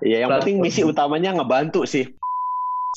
Ya 0.00 0.24
yang 0.24 0.32
penting 0.40 0.64
misi 0.64 0.80
utamanya 0.80 1.36
ngebantu 1.36 1.84
sih. 1.84 2.08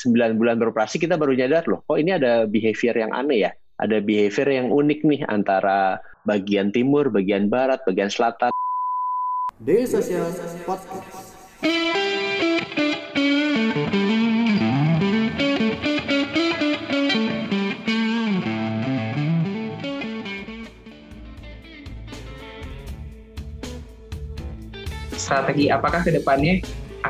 9 0.01 0.39
bulan 0.39 0.57
beroperasi 0.57 0.97
kita 0.97 1.19
baru 1.19 1.37
nyadar 1.37 1.69
loh, 1.69 1.85
kok 1.85 2.01
ini 2.01 2.17
ada 2.17 2.49
behavior 2.49 2.97
yang 2.97 3.13
aneh 3.13 3.45
ya. 3.45 3.51
Ada 3.77 4.01
behavior 4.01 4.49
yang 4.49 4.67
unik 4.73 4.99
nih 5.05 5.21
antara 5.29 6.01
bagian 6.25 6.73
timur, 6.73 7.13
bagian 7.13 7.51
barat, 7.51 7.83
bagian 7.85 8.09
selatan. 8.09 8.49
Daily 9.61 9.85
Social 9.85 10.25
Podcast. 10.65 11.33
strategi 25.23 25.71
apakah 25.71 26.03
ke 26.03 26.11
depannya 26.13 26.59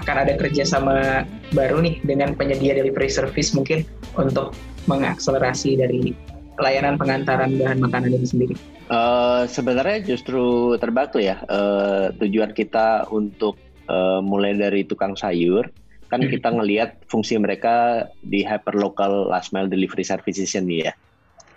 akan 0.03 0.27
ada 0.27 0.35
kerjasama 0.35 1.23
baru 1.55 1.79
nih 1.79 2.03
dengan 2.03 2.35
penyedia 2.35 2.75
delivery 2.75 3.07
service 3.07 3.55
mungkin 3.55 3.87
untuk 4.19 4.51
mengakselerasi 4.91 5.79
dari 5.79 6.11
layanan 6.59 6.99
pengantaran 6.99 7.55
bahan 7.55 7.79
makanan 7.79 8.11
ini 8.11 8.27
sendiri? 8.27 8.55
Uh, 8.91 9.47
sebenarnya 9.47 10.03
justru 10.03 10.75
terbalik 10.75 11.15
ya 11.15 11.39
uh, 11.47 12.11
tujuan 12.19 12.51
kita 12.51 13.07
untuk 13.09 13.55
uh, 13.87 14.19
mulai 14.19 14.53
dari 14.59 14.83
tukang 14.83 15.15
sayur 15.15 15.71
kan 16.11 16.21
hmm. 16.21 16.29
kita 16.29 16.51
ngelihat 16.51 16.89
fungsi 17.09 17.39
mereka 17.39 18.05
di 18.21 18.43
hyperlocal 18.45 19.31
last 19.31 19.49
mile 19.55 19.71
delivery 19.71 20.05
services 20.05 20.53
ini 20.53 20.85
ya. 20.85 20.93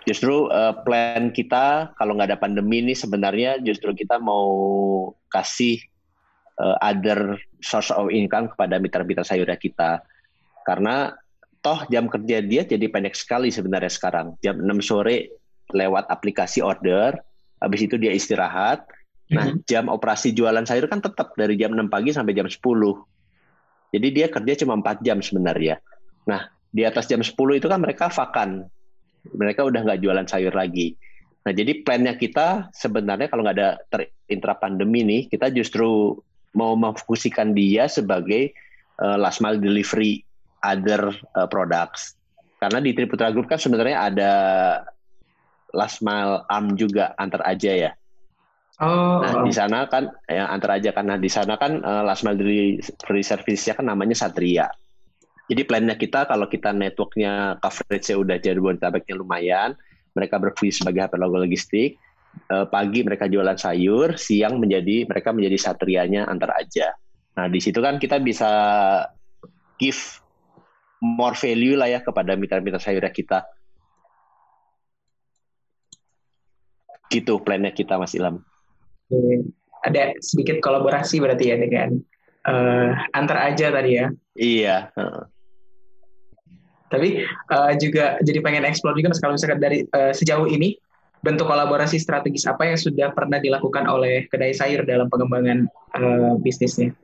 Justru 0.07 0.47
uh, 0.47 0.71
plan 0.87 1.35
kita 1.35 1.91
kalau 1.99 2.15
nggak 2.15 2.31
ada 2.31 2.39
pandemi 2.39 2.79
ini 2.79 2.95
sebenarnya 2.95 3.59
justru 3.59 3.91
kita 3.91 4.17
mau 4.23 5.11
kasih 5.29 5.83
uh, 6.61 6.75
other 6.81 7.37
source 7.61 7.93
of 7.93 8.09
income 8.09 8.49
kepada 8.51 8.77
mitra-mitra 8.81 9.25
sayurnya 9.25 9.57
kita. 9.57 10.01
Karena 10.65 11.13
toh 11.63 11.83
jam 11.89 12.07
kerja 12.11 12.43
dia 12.43 12.61
jadi 12.67 12.85
pendek 12.89 13.15
sekali 13.17 13.49
sebenarnya 13.49 13.91
sekarang. 13.91 14.35
Jam 14.43 14.61
6 14.61 14.83
sore 14.83 15.31
lewat 15.71 16.07
aplikasi 16.07 16.63
order, 16.63 17.15
habis 17.59 17.85
itu 17.85 17.95
dia 17.99 18.13
istirahat. 18.13 18.87
Nah, 19.27 19.51
mm-hmm. 19.51 19.67
jam 19.67 19.91
operasi 19.91 20.31
jualan 20.31 20.63
sayur 20.63 20.87
kan 20.87 21.03
tetap 21.03 21.35
dari 21.35 21.59
jam 21.59 21.75
6 21.75 21.91
pagi 21.91 22.15
sampai 22.15 22.31
jam 22.31 22.47
10. 22.47 22.55
Jadi 23.91 24.07
dia 24.11 24.27
kerja 24.31 24.53
cuma 24.63 24.79
4 24.79 25.03
jam 25.03 25.19
sebenarnya. 25.19 25.79
Nah, 26.27 26.47
di 26.71 26.87
atas 26.87 27.11
jam 27.11 27.19
10 27.19 27.35
itu 27.59 27.67
kan 27.67 27.79
mereka 27.83 28.07
vakan. 28.07 28.67
Mereka 29.27 29.67
udah 29.67 29.83
nggak 29.83 29.99
jualan 29.99 30.27
sayur 30.27 30.55
lagi. 30.55 30.95
Nah, 31.43 31.51
jadi 31.55 31.83
plannya 31.83 32.15
kita 32.15 32.71
sebenarnya 32.75 33.27
kalau 33.31 33.43
nggak 33.43 33.55
ada 33.55 33.79
terintra 33.87 34.55
pandemi 34.55 35.03
nih, 35.03 35.21
kita 35.31 35.51
justru 35.51 36.15
mau 36.57 36.73
memfungsikan 36.73 37.53
dia 37.53 37.85
sebagai 37.85 38.57
uh, 38.97 39.15
last 39.15 39.39
mile 39.39 39.61
delivery 39.61 40.25
other 40.65 41.13
uh, 41.37 41.45
products. 41.45 42.17
Karena 42.57 42.81
di 42.81 42.97
Triputra 42.97 43.29
Group 43.29 43.45
kan 43.45 43.61
sebenarnya 43.61 44.09
ada 44.09 44.33
last 45.77 46.01
mile 46.01 46.41
arm 46.49 46.73
juga 46.73 47.13
antar 47.21 47.45
aja 47.45 47.69
ya. 47.69 47.91
Oh. 48.81 49.21
Nah 49.21 49.45
di 49.45 49.53
sana 49.53 49.85
kan 49.89 50.09
ya 50.25 50.49
antar 50.49 50.81
aja 50.81 50.93
karena 50.93 51.17
di 51.17 51.29
sana 51.29 51.57
kan 51.57 51.81
uh, 51.85 52.01
last 52.01 52.25
mile 52.25 52.37
delivery 52.37 53.21
service-nya 53.21 53.77
kan 53.77 53.85
namanya 53.85 54.17
Satria. 54.17 54.69
Jadi 55.47 55.63
plannya 55.63 55.95
kita 55.95 56.27
kalau 56.27 56.49
kita 56.49 56.75
networknya 56.75 57.61
coverage-nya 57.63 58.15
udah 58.19 58.35
jadi 58.35 58.59
Jabodetabeknya 58.59 59.15
lumayan, 59.15 59.69
mereka 60.11 60.41
berfungsi 60.41 60.83
sebagai 60.83 61.07
hyperlocal 61.07 61.47
logistik, 61.47 61.95
uh, 62.49 62.65
pagi 62.69 63.01
mereka 63.01 63.25
jualan 63.25 63.57
sayur, 63.57 64.15
siang 64.15 64.61
menjadi 64.61 65.05
mereka 65.09 65.33
menjadi 65.33 65.57
satrianya 65.57 66.29
antar 66.29 66.53
aja. 66.57 66.93
Nah 67.37 67.45
di 67.49 67.59
situ 67.61 67.77
kan 67.81 68.01
kita 68.01 68.17
bisa 68.21 68.49
give 69.77 69.99
more 71.01 71.37
value 71.37 71.77
lah 71.77 71.89
ya 71.89 71.99
kepada 72.01 72.33
mitra-mitra 72.33 72.81
sayurnya 72.81 73.13
kita. 73.13 73.39
Gitu 77.07 77.39
plannya 77.45 77.71
kita 77.71 77.95
Mas 78.01 78.17
Ilham. 78.17 78.41
Ada 79.85 80.17
sedikit 80.19 80.59
kolaborasi 80.59 81.21
berarti 81.21 81.53
ya 81.53 81.55
dengan 81.61 82.01
uh, 82.49 82.91
antar 83.13 83.53
aja 83.53 83.69
tadi 83.71 83.91
ya. 84.01 84.05
Iya. 84.35 84.77
Tapi 86.87 87.19
uh, 87.51 87.71
juga 87.75 88.15
jadi 88.23 88.39
pengen 88.39 88.63
explore 88.63 88.95
juga 88.95 89.11
mas 89.11 89.19
kalau 89.19 89.35
misalkan 89.35 89.59
dari 89.59 89.83
uh, 89.91 90.15
sejauh 90.15 90.47
ini 90.47 90.79
bentuk 91.27 91.43
kolaborasi 91.43 91.99
strategis 91.99 92.47
apa 92.47 92.71
yang 92.71 92.79
sudah 92.79 93.11
pernah 93.11 93.43
dilakukan 93.43 93.83
oleh 93.83 94.31
kedai 94.31 94.55
sayur 94.55 94.87
dalam 94.87 95.11
pengembangan 95.11 95.67
uh, 95.99 96.39
bisnisnya? 96.39 96.95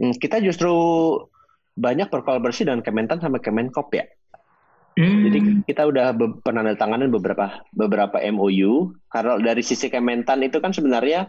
Hmm, 0.00 0.16
kita 0.16 0.40
justru 0.40 0.72
banyak 1.76 2.08
berkolaborasi 2.08 2.64
dengan 2.64 2.80
Kementan 2.80 3.20
sama 3.20 3.36
Kemenkop 3.36 3.92
ya. 3.92 4.08
Hmm. 4.96 5.28
Jadi 5.28 5.38
kita 5.68 5.84
udah 5.84 6.16
be 6.16 6.40
penandatanganan 6.42 7.12
beberapa 7.12 7.60
beberapa 7.76 8.16
MOU. 8.32 8.96
Karena 9.12 9.36
dari 9.38 9.60
sisi 9.60 9.92
Kementan 9.92 10.40
itu 10.42 10.58
kan 10.64 10.72
sebenarnya 10.72 11.28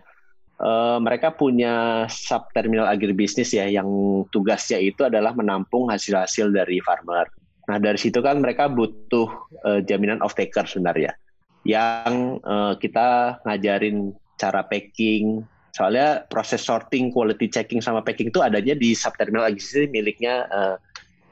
uh, 0.64 0.98
mereka 0.98 1.36
punya 1.36 2.06
sub 2.10 2.50
terminal 2.56 2.88
agribisnis 2.88 3.52
ya 3.52 3.68
yang 3.68 3.86
tugasnya 4.32 4.80
itu 4.80 5.06
adalah 5.06 5.36
menampung 5.36 5.92
hasil-hasil 5.92 6.50
dari 6.50 6.82
farmer. 6.82 7.30
Nah 7.70 7.78
dari 7.78 8.02
situ 8.02 8.18
kan 8.26 8.42
mereka 8.42 8.66
butuh 8.66 9.30
uh, 9.62 9.80
jaminan 9.86 10.26
off 10.26 10.34
taker 10.34 10.66
sebenarnya, 10.66 11.14
yang 11.62 12.42
uh, 12.42 12.74
kita 12.82 13.38
ngajarin 13.46 14.18
cara 14.42 14.66
packing. 14.66 15.46
Soalnya 15.70 16.26
proses 16.26 16.66
sorting, 16.66 17.14
quality 17.14 17.46
checking 17.46 17.78
sama 17.78 18.02
packing 18.02 18.34
itu 18.34 18.42
adanya 18.42 18.74
di 18.74 18.98
subterminal 18.98 19.46
logistik 19.48 19.94
miliknya 19.94 20.50
uh, 20.50 20.76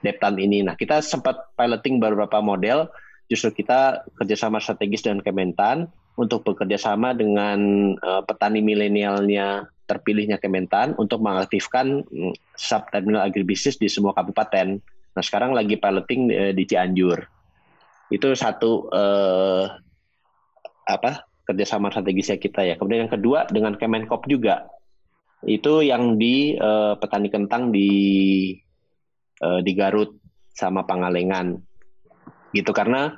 Deptan 0.06 0.38
ini. 0.38 0.62
Nah 0.62 0.78
kita 0.78 1.02
sempat 1.02 1.58
piloting 1.58 1.98
beberapa 1.98 2.38
model, 2.38 2.86
justru 3.34 3.66
kita 3.66 4.06
kerjasama 4.22 4.62
strategis 4.62 5.02
dengan 5.02 5.26
Kementan 5.26 5.90
untuk 6.22 6.46
bekerja 6.46 6.78
sama 6.78 7.18
dengan 7.18 7.58
uh, 7.98 8.22
petani 8.22 8.62
milenialnya 8.62 9.66
terpilihnya 9.90 10.38
Kementan 10.38 10.94
untuk 11.02 11.26
mengaktifkan 11.26 12.06
um, 12.14 12.32
subterminal 12.54 13.26
agribisnis 13.26 13.82
di 13.82 13.90
semua 13.90 14.14
kabupaten 14.14 14.78
Nah 15.18 15.26
sekarang 15.26 15.58
lagi 15.58 15.82
piloting 15.82 16.22
uh, 16.30 16.54
di 16.54 16.64
Cianjur. 16.70 17.18
Itu 18.14 18.38
satu 18.38 18.86
uh, 18.94 19.66
apa 20.86 21.26
kerjasama 21.50 21.90
strategisnya 21.90 22.38
kita 22.38 22.62
ya. 22.62 22.78
Kemudian 22.78 23.10
yang 23.10 23.14
kedua 23.18 23.50
dengan 23.50 23.74
Kemenkop 23.74 24.30
juga 24.30 24.70
itu 25.46 25.86
yang 25.86 26.18
di 26.18 26.58
uh, 26.58 26.98
petani 26.98 27.30
kentang 27.30 27.70
di 27.70 27.90
uh, 29.42 29.62
di 29.62 29.72
Garut 29.78 30.18
sama 30.50 30.82
Pangalengan 30.90 31.62
gitu 32.56 32.74
karena 32.74 33.14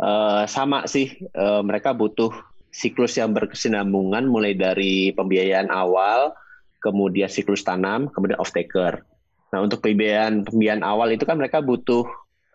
uh, 0.00 0.48
sama 0.48 0.88
sih 0.88 1.12
uh, 1.36 1.60
mereka 1.60 1.92
butuh 1.92 2.32
siklus 2.72 3.20
yang 3.20 3.36
berkesinambungan 3.36 4.24
mulai 4.24 4.56
dari 4.56 5.12
pembiayaan 5.12 5.68
awal 5.68 6.32
kemudian 6.80 7.28
siklus 7.28 7.66
tanam 7.66 8.08
kemudian 8.08 8.40
off 8.40 8.54
taker 8.54 9.04
Nah, 9.48 9.64
untuk 9.64 9.80
pembiayaan 9.80 10.44
pembiayaan 10.44 10.84
awal 10.84 11.12
itu 11.16 11.24
kan 11.24 11.40
mereka 11.40 11.64
butuh 11.64 12.04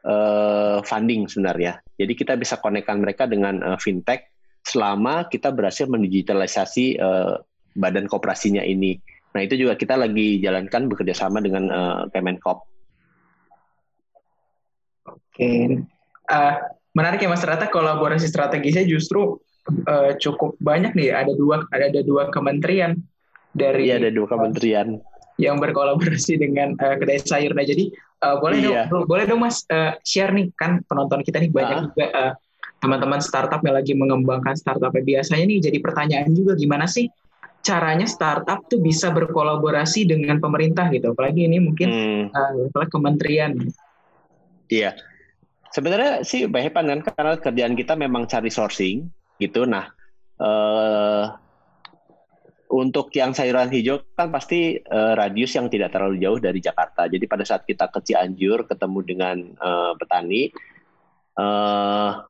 uh, 0.05 0.79
funding 0.85 1.25
sebenarnya. 1.25 1.81
Jadi 1.97 2.13
kita 2.13 2.37
bisa 2.37 2.61
konekkan 2.61 3.01
mereka 3.01 3.25
dengan 3.25 3.61
uh, 3.65 3.79
fintech 3.81 4.29
selama 4.63 5.27
kita 5.27 5.49
berhasil 5.51 5.89
mendigitalisasi 5.89 7.01
uh, 7.01 7.41
badan 7.73 8.05
kooperasinya 8.05 8.61
ini. 8.61 9.01
Nah, 9.33 9.41
itu 9.41 9.57
juga 9.57 9.73
kita 9.73 9.97
lagi 9.97 10.37
jalankan 10.37 10.85
bekerja 10.85 11.17
sama 11.17 11.41
dengan 11.41 11.65
uh, 11.73 12.01
Kemenkop. 12.13 12.69
Oke. 15.09 15.81
Uh, 16.29 16.55
menarik 16.93 17.25
ya 17.25 17.29
Mas 17.33 17.41
Rata 17.41 17.65
kolaborasi 17.67 18.29
strategisnya 18.29 18.85
justru 18.85 19.41
uh, 19.89 20.13
cukup 20.21 20.53
banyak 20.61 20.93
nih. 20.93 21.09
Ada 21.09 21.33
dua 21.33 21.65
ada, 21.73 21.89
ada 21.89 22.01
dua 22.05 22.29
kementerian 22.29 23.01
dari 23.57 23.89
Iya, 23.89 23.97
ada 23.97 24.09
dua 24.13 24.29
kementerian 24.29 25.01
yang 25.41 25.57
berkolaborasi 25.57 26.37
dengan 26.37 26.77
uh, 26.77 26.95
kedai 26.97 27.21
sayur. 27.21 27.53
Nah, 27.57 27.65
jadi 27.65 27.89
uh, 28.21 28.37
boleh 28.37 28.57
iya. 28.61 28.85
dong, 28.89 29.05
boleh 29.09 29.25
dong 29.25 29.41
Mas 29.41 29.65
uh, 29.69 29.97
share 30.05 30.33
nih 30.33 30.53
kan 30.53 30.85
penonton 30.85 31.25
kita 31.25 31.41
nih 31.41 31.49
banyak 31.49 31.77
uh. 31.77 31.83
juga 31.89 32.05
uh, 32.13 32.33
teman-teman 32.83 33.23
startup 33.23 33.63
yang 33.63 33.75
lagi 33.79 33.93
mengembangkan 33.95 34.53
startup. 34.59 34.91
Biasanya 34.93 35.45
nih 35.47 35.59
jadi 35.71 35.77
pertanyaan 35.79 36.31
juga 36.35 36.53
gimana 36.59 36.85
sih 36.85 37.07
caranya 37.63 38.03
startup 38.03 38.67
tuh 38.67 38.83
bisa 38.83 39.09
berkolaborasi 39.09 40.03
dengan 40.03 40.37
pemerintah 40.43 40.91
gitu. 40.91 41.15
Apalagi 41.15 41.47
ini 41.47 41.63
mungkin 41.63 41.89
hmm. 41.89 42.23
uh, 42.75 42.87
kementerian. 42.91 43.55
Iya. 44.67 44.99
Sebenarnya 45.73 46.21
sih 46.21 46.45
baik 46.45 46.75
kan 46.77 46.85
karena 47.01 47.33
kerjaan 47.41 47.73
kita 47.73 47.97
memang 47.97 48.29
cari 48.29 48.53
sourcing 48.53 49.09
gitu. 49.41 49.65
Nah, 49.65 49.89
uh, 50.37 51.33
untuk 52.73 53.13
yang 53.13 53.37
sayuran 53.37 53.69
hijau 53.69 54.01
kan 54.17 54.33
pasti 54.33 54.81
uh, 54.81 55.13
radius 55.13 55.53
yang 55.53 55.69
tidak 55.69 55.93
terlalu 55.93 56.17
jauh 56.17 56.41
dari 56.41 56.57
Jakarta. 56.57 57.05
Jadi 57.05 57.29
pada 57.29 57.45
saat 57.45 57.69
kita 57.69 57.85
ke 57.93 58.01
Cianjur 58.01 58.65
ketemu 58.65 58.99
dengan 59.05 59.37
uh, 59.61 59.93
petani, 59.93 60.49
uh, 61.37 62.25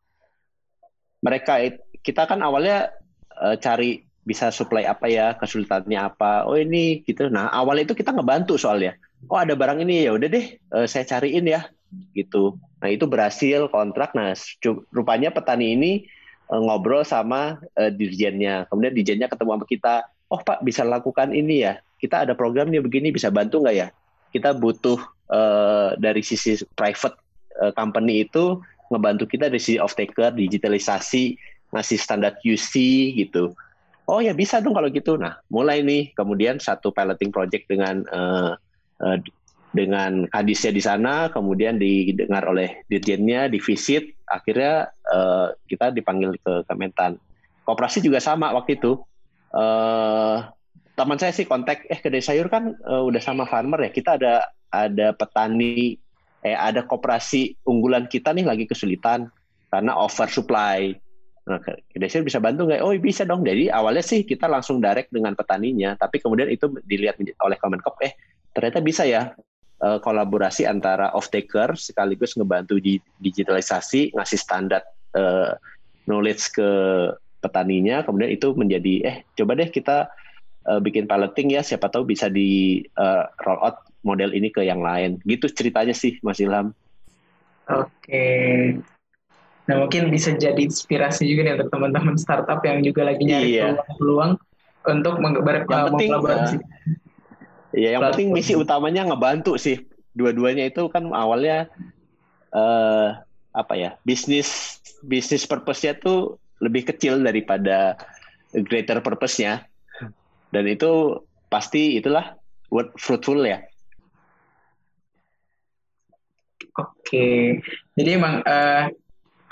mereka 1.24 1.64
kita 2.04 2.28
kan 2.28 2.44
awalnya 2.44 2.92
uh, 3.40 3.56
cari 3.56 4.04
bisa 4.28 4.52
supply 4.52 4.84
apa 4.84 5.08
ya, 5.08 5.32
kesulitannya 5.40 5.96
apa. 5.96 6.44
Oh 6.44 6.60
ini 6.60 7.08
gitu. 7.08 7.32
Nah 7.32 7.48
awal 7.48 7.88
itu 7.88 7.96
kita 7.96 8.12
ngebantu 8.12 8.60
soalnya. 8.60 9.00
Oh 9.32 9.40
ada 9.40 9.56
barang 9.56 9.80
ini 9.80 10.04
ya 10.04 10.12
udah 10.12 10.28
deh, 10.28 10.60
uh, 10.76 10.84
saya 10.84 11.08
cariin 11.08 11.48
ya, 11.48 11.72
gitu. 12.12 12.60
Nah 12.84 12.92
itu 12.92 13.08
berhasil 13.08 13.72
kontrak. 13.72 14.12
Nah 14.12 14.36
rupanya 14.92 15.32
petani 15.32 15.80
ini 15.80 15.92
ngobrol 16.52 17.08
sama 17.08 17.64
uh, 17.80 17.92
dirjennya. 17.96 18.68
Kemudian 18.68 18.92
dirjennya 18.92 19.32
ketemu 19.32 19.56
sama 19.56 19.68
kita. 19.72 19.96
Oh 20.34 20.42
Pak 20.42 20.66
bisa 20.66 20.82
lakukan 20.82 21.30
ini 21.30 21.62
ya. 21.62 21.78
Kita 22.02 22.26
ada 22.26 22.34
program 22.34 22.74
nih 22.74 22.82
begini 22.82 23.14
bisa 23.14 23.30
bantu 23.30 23.62
nggak 23.62 23.76
ya? 23.78 23.88
Kita 24.34 24.58
butuh 24.58 24.98
uh, 25.30 25.94
dari 25.96 26.26
sisi 26.26 26.58
private 26.74 27.16
uh, 27.62 27.72
company 27.78 28.26
itu 28.26 28.58
ngebantu 28.90 29.30
kita 29.30 29.48
dari 29.48 29.62
sisi 29.62 29.78
off 29.78 29.94
taker, 29.94 30.34
digitalisasi, 30.34 31.38
ngasih 31.70 31.98
standar 32.02 32.42
QC 32.42 32.74
gitu 33.14 33.54
oh 34.08 34.20
ya 34.20 34.36
bisa 34.36 34.60
dong 34.60 34.76
kalau 34.76 34.90
gitu. 34.92 35.16
Nah, 35.16 35.40
mulai 35.48 35.84
nih 35.84 36.12
kemudian 36.16 36.60
satu 36.60 36.92
piloting 36.92 37.32
project 37.32 37.68
dengan 37.72 38.04
uh, 38.12 38.54
uh, 39.00 39.18
dengan 39.74 40.30
hadisnya 40.30 40.70
di 40.70 40.84
sana, 40.84 41.34
kemudian 41.34 41.82
didengar 41.82 42.46
oleh 42.46 42.86
dirjennya, 42.86 43.50
divisit, 43.50 44.14
akhirnya 44.30 44.94
uh, 45.10 45.50
kita 45.66 45.90
dipanggil 45.90 46.38
ke 46.38 46.62
Kementan. 46.70 47.18
Koperasi 47.66 48.04
juga 48.04 48.22
sama 48.22 48.54
waktu 48.54 48.78
itu. 48.78 49.02
Uh, 49.54 50.50
teman 50.98 51.22
saya 51.22 51.30
sih 51.30 51.46
kontak, 51.46 51.86
eh 51.86 52.02
kedai 52.02 52.26
sayur 52.26 52.50
kan 52.50 52.74
uh, 52.90 53.06
udah 53.06 53.22
sama 53.22 53.46
farmer 53.46 53.86
ya, 53.86 53.92
kita 53.94 54.18
ada 54.18 54.50
ada 54.74 55.14
petani, 55.14 55.98
eh 56.42 56.58
ada 56.58 56.82
koperasi 56.82 57.62
unggulan 57.70 58.10
kita 58.10 58.34
nih 58.34 58.50
lagi 58.50 58.66
kesulitan 58.66 59.30
karena 59.70 59.94
over 59.94 60.26
supply. 60.26 60.94
Nah, 61.44 61.60
Kedesir 61.92 62.24
bisa 62.24 62.40
bantu 62.40 62.72
nggak? 62.72 62.80
Oh 62.80 62.96
bisa 62.96 63.28
dong. 63.28 63.44
Jadi 63.44 63.68
awalnya 63.68 64.00
sih 64.00 64.24
kita 64.24 64.48
langsung 64.48 64.80
direct 64.80 65.12
dengan 65.12 65.36
petaninya, 65.36 66.00
tapi 66.00 66.24
kemudian 66.24 66.48
itu 66.48 66.72
dilihat 66.88 67.20
oleh 67.20 67.58
Kemenkop, 67.60 68.00
eh 68.00 68.16
ternyata 68.56 68.80
bisa 68.80 69.04
ya 69.04 69.36
uh, 69.84 70.00
kolaborasi 70.00 70.64
antara 70.64 71.12
off 71.12 71.28
taker 71.28 71.76
sekaligus 71.76 72.40
ngebantu 72.40 72.80
di 72.80 72.96
digitalisasi, 73.20 74.16
ngasih 74.16 74.40
standar 74.40 74.88
uh, 75.20 75.58
knowledge 76.08 76.56
ke 76.56 76.70
petaninya, 77.44 78.08
kemudian 78.08 78.32
itu 78.32 78.56
menjadi 78.56 78.94
eh 79.04 79.18
coba 79.36 79.60
deh 79.60 79.68
kita 79.68 80.08
uh, 80.72 80.80
bikin 80.80 81.04
piloting 81.04 81.52
ya, 81.52 81.62
siapa 81.62 81.92
tahu 81.92 82.08
bisa 82.08 82.32
di 82.32 82.80
uh, 82.96 83.28
roll 83.44 83.60
out 83.60 83.84
model 84.08 84.32
ini 84.32 84.48
ke 84.48 84.64
yang 84.64 84.80
lain. 84.80 85.20
Gitu 85.28 85.52
ceritanya 85.52 85.92
sih, 85.92 86.24
Mas 86.24 86.40
Ilham. 86.40 86.72
Oke, 87.68 88.76
Nah 89.64 89.76
mungkin 89.80 90.12
bisa 90.12 90.36
jadi 90.36 90.60
inspirasi 90.60 91.24
juga 91.24 91.48
nih 91.48 91.54
untuk 91.60 91.70
teman-teman 91.72 92.16
startup 92.20 92.60
yang 92.68 92.84
juga 92.84 93.08
lagi 93.08 93.24
nyari 93.24 93.60
iya. 93.60 93.80
peluang-peluang 93.80 94.32
untuk 94.84 95.14
mengkolaborasi. 95.24 96.58
Iya, 97.74 97.90
yang 97.98 98.02
penting 98.12 98.36
misi 98.36 98.54
utamanya 98.60 99.08
ngebantu 99.08 99.56
sih. 99.56 99.88
Dua-duanya 100.12 100.68
itu 100.68 100.92
kan 100.92 101.08
awalnya 101.16 101.72
uh, 102.52 103.24
apa 103.56 103.74
ya 103.80 103.96
bisnis 104.04 104.78
bisnis 105.02 105.48
purpose-nya 105.48 105.96
tuh 105.98 106.38
lebih 106.64 106.88
kecil 106.88 107.20
daripada 107.20 108.00
greater 108.56 109.04
purpose-nya. 109.04 109.68
Dan 110.54 110.70
itu 110.72 111.20
pasti 111.52 112.00
itulah 112.00 112.40
word 112.72 112.96
fruitful 112.96 113.44
ya. 113.44 113.62
Oke, 116.74 117.62
jadi 117.94 118.18
emang 118.18 118.42
uh, 118.42 118.90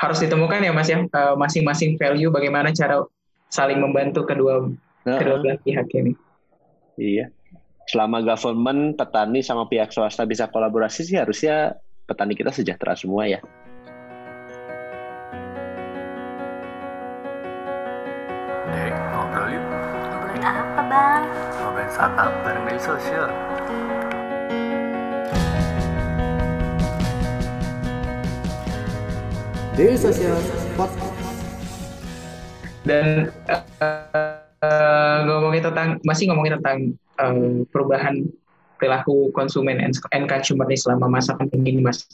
harus 0.01 0.17
ditemukan 0.17 0.65
ya 0.65 0.73
Mas 0.73 0.89
ya 0.89 1.05
uh, 1.05 1.37
masing-masing 1.37 1.93
value 2.01 2.33
bagaimana 2.33 2.73
cara 2.73 3.05
saling 3.53 3.77
membantu 3.77 4.25
kedua 4.25 4.65
uh, 5.05 5.19
kedua 5.21 5.37
belah 5.37 5.57
pihak 5.61 5.85
ini. 5.93 6.17
Iya. 6.97 7.29
Selama 7.85 8.25
government, 8.25 8.97
petani 8.97 9.45
sama 9.45 9.69
pihak 9.69 9.93
swasta 9.93 10.25
bisa 10.25 10.49
kolaborasi 10.49 11.05
sih 11.05 11.17
harusnya 11.21 11.77
petani 12.09 12.33
kita 12.33 12.49
sejahtera 12.49 12.97
semua 12.97 13.29
ya. 13.29 13.37
Bareng 21.91 22.63
media 22.63 22.79
sosial. 22.79 23.27
Daily 29.75 29.99
Social 29.99 30.39
Podcast. 30.79 31.11
Dan 32.88 33.27
uh, 33.51 35.17
ngomongin 35.27 35.67
tentang 35.67 35.99
masih 36.07 36.31
ngomongin 36.31 36.63
tentang 36.63 36.79
uh, 37.19 37.67
perubahan 37.75 38.23
perilaku 38.79 39.27
konsumen 39.35 39.83
and, 39.83 39.99
and 40.15 40.31
consumer 40.31 40.63
nih 40.71 40.79
selama 40.79 41.11
masa 41.11 41.35
pandemi 41.35 41.75
ini, 41.75 41.83
Mas. 41.83 42.07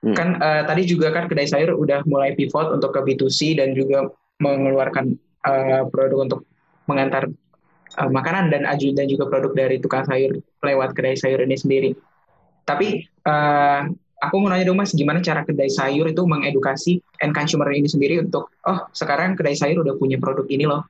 Hmm. 0.00 0.16
Kan 0.16 0.28
uh, 0.40 0.64
tadi 0.64 0.88
juga 0.88 1.12
kan 1.12 1.28
kedai 1.28 1.44
sayur 1.44 1.76
udah 1.76 2.00
mulai 2.08 2.32
pivot 2.32 2.72
untuk 2.72 2.96
ke 2.96 3.00
B2C 3.12 3.60
dan 3.60 3.76
juga 3.76 4.08
mengeluarkan 4.40 5.20
uh, 5.44 5.84
produk 5.92 6.32
untuk 6.32 6.40
mengantar 6.88 7.28
uh, 7.94 8.10
makanan 8.10 8.50
dan 8.50 8.66
aju 8.66 8.88
dan 8.92 9.06
juga 9.06 9.30
produk 9.30 9.52
dari 9.54 9.76
tukang 9.78 10.02
sayur 10.04 10.42
lewat 10.62 10.90
kedai 10.92 11.14
sayur 11.14 11.40
ini 11.42 11.56
sendiri. 11.56 11.90
Tapi 12.66 13.06
uh, 13.22 13.86
aku 14.18 14.34
mau 14.42 14.50
nanya 14.50 14.66
dong 14.66 14.82
mas, 14.82 14.90
gimana 14.90 15.22
cara 15.22 15.46
kedai 15.46 15.70
sayur 15.70 16.10
itu 16.10 16.22
mengedukasi 16.26 16.98
end 17.22 17.32
consumer 17.32 17.70
ini 17.70 17.86
sendiri 17.86 18.18
untuk, 18.18 18.50
oh 18.66 18.90
sekarang 18.90 19.38
kedai 19.38 19.54
sayur 19.54 19.86
udah 19.86 19.94
punya 19.94 20.18
produk 20.18 20.46
ini 20.50 20.66
loh. 20.66 20.82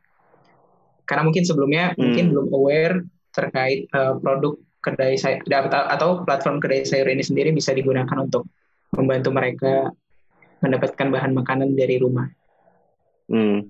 Karena 1.05 1.23
mungkin 1.29 1.45
sebelumnya 1.45 1.93
hmm. 1.95 1.99
mungkin 2.01 2.25
belum 2.33 2.47
aware 2.51 2.97
terkait 3.37 3.87
uh, 3.93 4.17
produk 4.17 4.57
kedai 4.81 5.19
sayur 5.21 5.43
atau 5.71 6.25
platform 6.25 6.63
kedai 6.63 6.87
sayur 6.89 7.11
ini 7.11 7.23
sendiri 7.23 7.53
bisa 7.53 7.77
digunakan 7.77 8.17
untuk 8.17 8.49
membantu 8.95 9.31
mereka 9.35 9.93
mendapatkan 10.65 11.09
bahan 11.13 11.33
makanan 11.37 11.77
dari 11.77 12.01
rumah. 12.01 12.27
Hmm. 13.27 13.69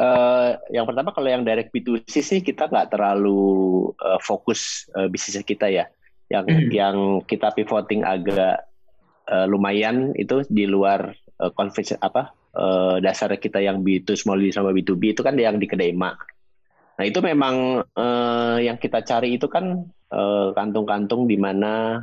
Uh, 0.00 0.56
yang 0.72 0.88
pertama 0.88 1.12
kalau 1.12 1.28
yang 1.28 1.44
direct 1.44 1.76
B2C 1.76 2.24
sih 2.24 2.40
kita 2.40 2.72
nggak 2.72 2.96
terlalu 2.96 3.92
uh, 4.00 4.16
fokus 4.16 4.88
uh, 4.96 5.12
bisnisnya 5.12 5.44
kita 5.44 5.68
ya 5.68 5.92
yang 6.32 6.48
mm. 6.48 6.72
yang 6.72 6.96
kita 7.28 7.52
pivoting 7.52 8.00
agak 8.00 8.64
uh, 9.28 9.44
lumayan 9.44 10.16
itu 10.16 10.40
di 10.48 10.64
luar 10.64 11.12
uh, 11.36 11.52
apa 12.00 12.32
uh, 12.56 12.96
dasar 13.04 13.28
kita 13.36 13.60
yang 13.60 13.84
B2 13.84 14.16
small 14.16 14.40
sama 14.48 14.72
B2B 14.72 15.12
itu 15.12 15.20
kan 15.20 15.36
yang 15.36 15.60
di 15.60 15.68
kedai 15.68 15.92
mak. 15.92 16.16
Nah 16.96 17.04
itu 17.04 17.20
memang 17.20 17.84
uh, 17.84 18.56
yang 18.56 18.80
kita 18.80 19.04
cari 19.04 19.36
itu 19.36 19.52
kan 19.52 19.84
kantung-kantung 20.56 21.22
uh, 21.22 21.28
di 21.28 21.38
mana 21.38 22.02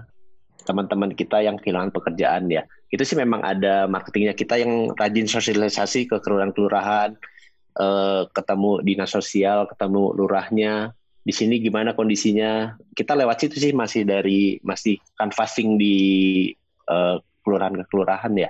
teman-teman 0.63 1.11
kita 1.11 1.41
yang 1.41 1.57
kehilangan 1.57 1.89
pekerjaan 1.95 2.45
ya. 2.51 2.61
Itu 2.93 3.03
sih 3.03 3.17
memang 3.17 3.41
ada 3.41 3.89
marketingnya 3.89 4.37
kita 4.37 4.59
yang 4.61 4.91
rajin 4.95 5.27
sosialisasi 5.27 6.07
ke 6.07 6.23
kelurahan-kelurahan, 6.23 7.19
uh, 7.77 8.25
ketemu 8.33 8.81
dinas 8.83 9.13
sosial, 9.13 9.69
ketemu 9.69 10.13
lurahnya, 10.17 10.97
di 11.27 11.33
sini 11.35 11.59
gimana 11.59 11.91
kondisinya 11.91 12.79
kita 12.95 13.11
lewat 13.11 13.43
situ 13.43 13.59
sih 13.59 13.73
masih 13.75 14.07
dari 14.07 14.63
masih 14.63 14.95
canvassing 15.19 15.75
di 15.75 15.95
uh, 16.87 17.19
kelurahan 17.43 17.75
ke 17.75 17.83
kelurahan 17.91 18.31
ya 18.31 18.49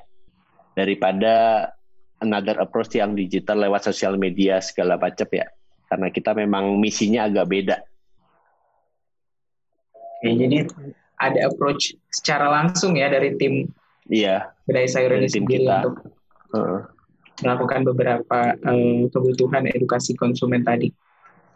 daripada 0.78 1.66
another 2.22 2.62
approach 2.62 2.94
yang 2.94 3.18
digital 3.18 3.58
lewat 3.58 3.90
sosial 3.90 4.14
media 4.22 4.62
segala 4.62 4.94
macam 4.94 5.26
ya 5.34 5.50
karena 5.90 6.08
kita 6.14 6.38
memang 6.38 6.78
misinya 6.78 7.26
agak 7.26 7.50
beda. 7.50 7.78
Oke, 10.22 10.38
jadi 10.38 10.70
ada 11.18 11.50
approach 11.50 11.98
secara 12.14 12.46
langsung 12.50 12.94
ya 12.94 13.10
dari 13.10 13.34
tim 13.42 13.74
Iya. 14.08 14.56
Kedai 14.64 14.88
sayur 14.88 15.12
ini 15.20 15.28
sendiri 15.28 15.68
kita. 15.68 15.84
untuk 15.84 15.96
uh. 16.56 16.84
Melakukan 17.42 17.86
beberapa 17.86 18.40
uh, 18.58 19.04
kebutuhan 19.14 19.70
edukasi 19.70 20.18
konsumen 20.18 20.66
tadi. 20.66 20.90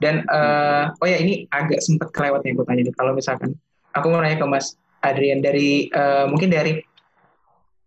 Dan 0.01 0.25
uh, 0.29 0.89
oh 0.97 1.07
ya 1.07 1.21
ini 1.21 1.45
agak 1.53 1.81
sempat 1.81 2.09
kelewat 2.09 2.41
nih 2.41 2.57
aku 2.57 2.65
tanya. 2.65 2.83
Kalau 2.93 3.13
misalkan 3.13 3.53
aku 3.93 4.05
mau 4.09 4.21
nanya 4.21 4.41
ke 4.41 4.47
Mas 4.49 4.73
Adrian 5.01 5.41
dari 5.41 5.89
uh, 5.93 6.25
mungkin 6.29 6.49
dari 6.49 6.81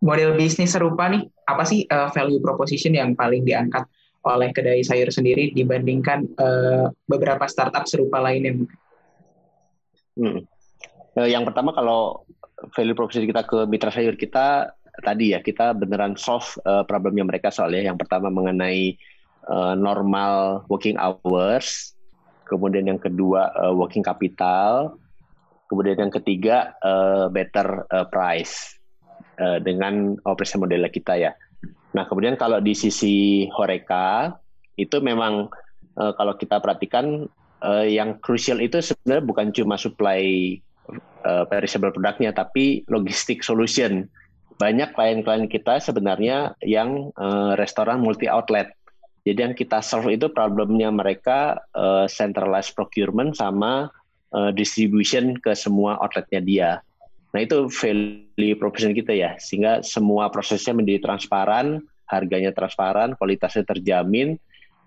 model 0.03 0.35
bisnis 0.35 0.75
serupa 0.75 1.07
nih, 1.11 1.23
apa 1.47 1.63
sih 1.63 1.87
uh, 1.87 2.11
value 2.11 2.43
proposition 2.43 2.95
yang 2.95 3.15
paling 3.15 3.43
diangkat 3.43 3.87
oleh 4.25 4.49
kedai 4.51 4.81
sayur 4.81 5.11
sendiri 5.13 5.53
dibandingkan 5.53 6.25
uh, 6.39 6.91
beberapa 7.07 7.47
startup 7.47 7.87
serupa 7.87 8.19
lainnya? 8.19 8.63
Hmm. 10.15 10.43
Yang 11.15 11.43
pertama 11.51 11.71
kalau 11.71 12.27
value 12.75 12.95
proposition 12.95 13.27
kita 13.27 13.47
ke 13.47 13.63
mitra 13.67 13.91
sayur 13.91 14.19
kita 14.19 14.74
tadi 15.03 15.35
ya 15.35 15.43
kita 15.43 15.75
beneran 15.75 16.15
solve 16.15 16.47
uh, 16.63 16.85
problemnya 16.87 17.25
mereka 17.27 17.51
soalnya 17.51 17.91
yang 17.91 17.97
pertama 17.97 18.31
mengenai 18.31 18.95
uh, 19.49 19.75
normal 19.75 20.63
working 20.71 20.95
hours 20.95 21.95
kemudian 22.45 22.85
yang 22.85 23.01
kedua 23.01 23.51
uh, 23.57 23.73
working 23.73 24.05
capital, 24.05 24.95
kemudian 25.67 25.97
yang 25.97 26.13
ketiga 26.13 26.77
uh, 26.85 27.27
better 27.27 27.83
uh, 27.89 28.05
price 28.07 28.77
uh, 29.41 29.57
dengan 29.59 30.15
operasi 30.23 30.61
model 30.61 30.85
kita 30.93 31.17
ya. 31.17 31.31
Nah 31.97 32.05
kemudian 32.05 32.37
kalau 32.37 32.61
di 32.61 32.77
sisi 32.77 33.49
Horeca 33.49 34.37
itu 34.77 35.01
memang 35.01 35.49
uh, 35.97 36.13
kalau 36.13 36.37
kita 36.37 36.61
perhatikan 36.61 37.25
uh, 37.65 37.85
yang 37.85 38.21
krusial 38.21 38.61
itu 38.61 38.79
sebenarnya 38.79 39.25
bukan 39.25 39.47
cuma 39.51 39.75
supply 39.75 40.55
uh, 41.25 41.43
perishable 41.49 41.91
produknya, 41.91 42.31
tapi 42.31 42.85
logistik 42.87 43.41
solution. 43.41 44.05
Banyak 44.55 44.95
klien-klien 44.95 45.51
kita 45.51 45.83
sebenarnya 45.83 46.55
yang 46.63 47.11
uh, 47.19 47.59
restoran 47.59 47.99
multi 47.99 48.31
outlet. 48.31 48.71
Jadi 49.25 49.39
yang 49.41 49.55
kita 49.57 49.81
solve 49.81 50.13
itu 50.13 50.29
problemnya 50.31 50.93
mereka 50.93 51.59
uh, 51.73 52.05
centralized 52.05 52.77
procurement 52.77 53.35
sama 53.35 53.89
uh, 54.31 54.51
distribution 54.53 55.35
ke 55.41 55.51
semua 55.57 55.97
outletnya 55.99 56.41
dia. 56.45 56.69
Nah 57.35 57.43
itu 57.43 57.67
value 57.67 58.55
proposition 58.55 58.95
kita 58.95 59.11
ya, 59.11 59.35
sehingga 59.41 59.83
semua 59.83 60.31
prosesnya 60.31 60.71
menjadi 60.71 61.03
transparan, 61.03 61.83
harganya 62.07 62.55
transparan, 62.55 63.17
kualitasnya 63.19 63.67
terjamin, 63.67 64.39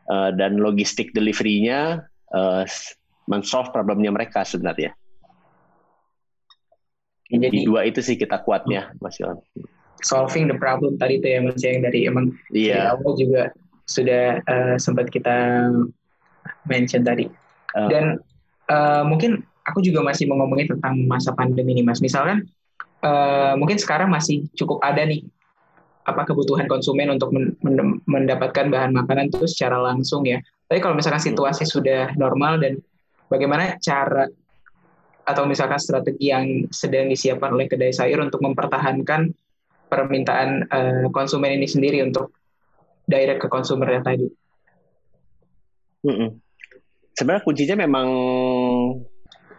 uh, 0.09 0.33
dan 0.33 0.57
logistik 0.57 1.13
delivery-nya 1.13 2.09
uh, 2.33 2.65
men-solve 3.29 3.69
problemnya 3.69 4.09
mereka 4.09 4.49
sebenarnya. 4.49 4.97
Jadi 7.29 7.53
Di 7.53 7.69
dua 7.69 7.85
itu 7.85 8.01
sih 8.01 8.17
kita 8.17 8.41
kuatnya, 8.41 8.93
Mas 9.05 9.21
Yon. 9.21 9.37
Solving 10.01 10.49
the 10.49 10.57
problem 10.57 10.97
tadi 10.97 11.21
itu 11.21 11.29
ya 11.29 11.41
Mas 11.45 11.61
yang 11.61 11.85
dari 11.85 12.09
emang 12.09 12.33
yeah. 12.55 12.97
awal 12.97 13.19
juga 13.19 13.53
sudah 13.85 14.41
uh, 14.49 14.77
sempat 14.81 15.13
kita 15.13 15.69
mention 16.65 17.05
tadi. 17.05 17.29
Uh, 17.77 17.89
Dan 17.93 18.05
uh, 18.73 19.05
mungkin 19.05 19.45
aku 19.69 19.85
juga 19.85 20.01
masih 20.01 20.25
mau 20.25 20.41
ngomongin 20.41 20.73
tentang 20.73 21.05
masa 21.05 21.37
pandemi 21.37 21.77
ini, 21.77 21.85
Mas. 21.85 22.01
Misalkan 22.01 22.49
uh, 23.05 23.53
mungkin 23.61 23.77
sekarang 23.77 24.09
masih 24.09 24.49
cukup 24.57 24.81
ada 24.81 25.05
nih 25.05 25.25
apa 26.09 26.25
kebutuhan 26.25 26.65
konsumen 26.65 27.13
untuk 27.13 27.29
mendapatkan 28.09 28.73
bahan 28.73 28.97
makanan 28.97 29.29
itu 29.29 29.45
secara 29.45 29.77
langsung 29.77 30.25
ya. 30.25 30.41
Tapi 30.65 30.81
kalau 30.81 30.97
misalkan 30.97 31.21
situasi 31.21 31.69
sudah 31.69 32.17
normal 32.17 32.57
dan 32.65 32.81
bagaimana 33.29 33.77
cara 33.85 34.25
atau 35.29 35.45
misalkan 35.45 35.77
strategi 35.77 36.33
yang 36.33 36.65
sedang 36.73 37.13
disiapkan 37.13 37.53
oleh 37.53 37.69
kedai 37.69 37.93
sayur 37.93 38.25
untuk 38.25 38.41
mempertahankan 38.41 39.29
permintaan 39.93 40.65
uh, 40.73 41.07
konsumen 41.13 41.53
ini 41.61 41.69
sendiri 41.69 42.01
untuk 42.01 42.33
direct 43.05 43.45
ke 43.45 43.49
konsumer 43.53 44.01
tadi. 44.01 44.25
Mm 46.09 46.15
-mm. 46.17 46.31
Sebenarnya 47.13 47.45
kuncinya 47.45 47.77
memang 47.85 48.09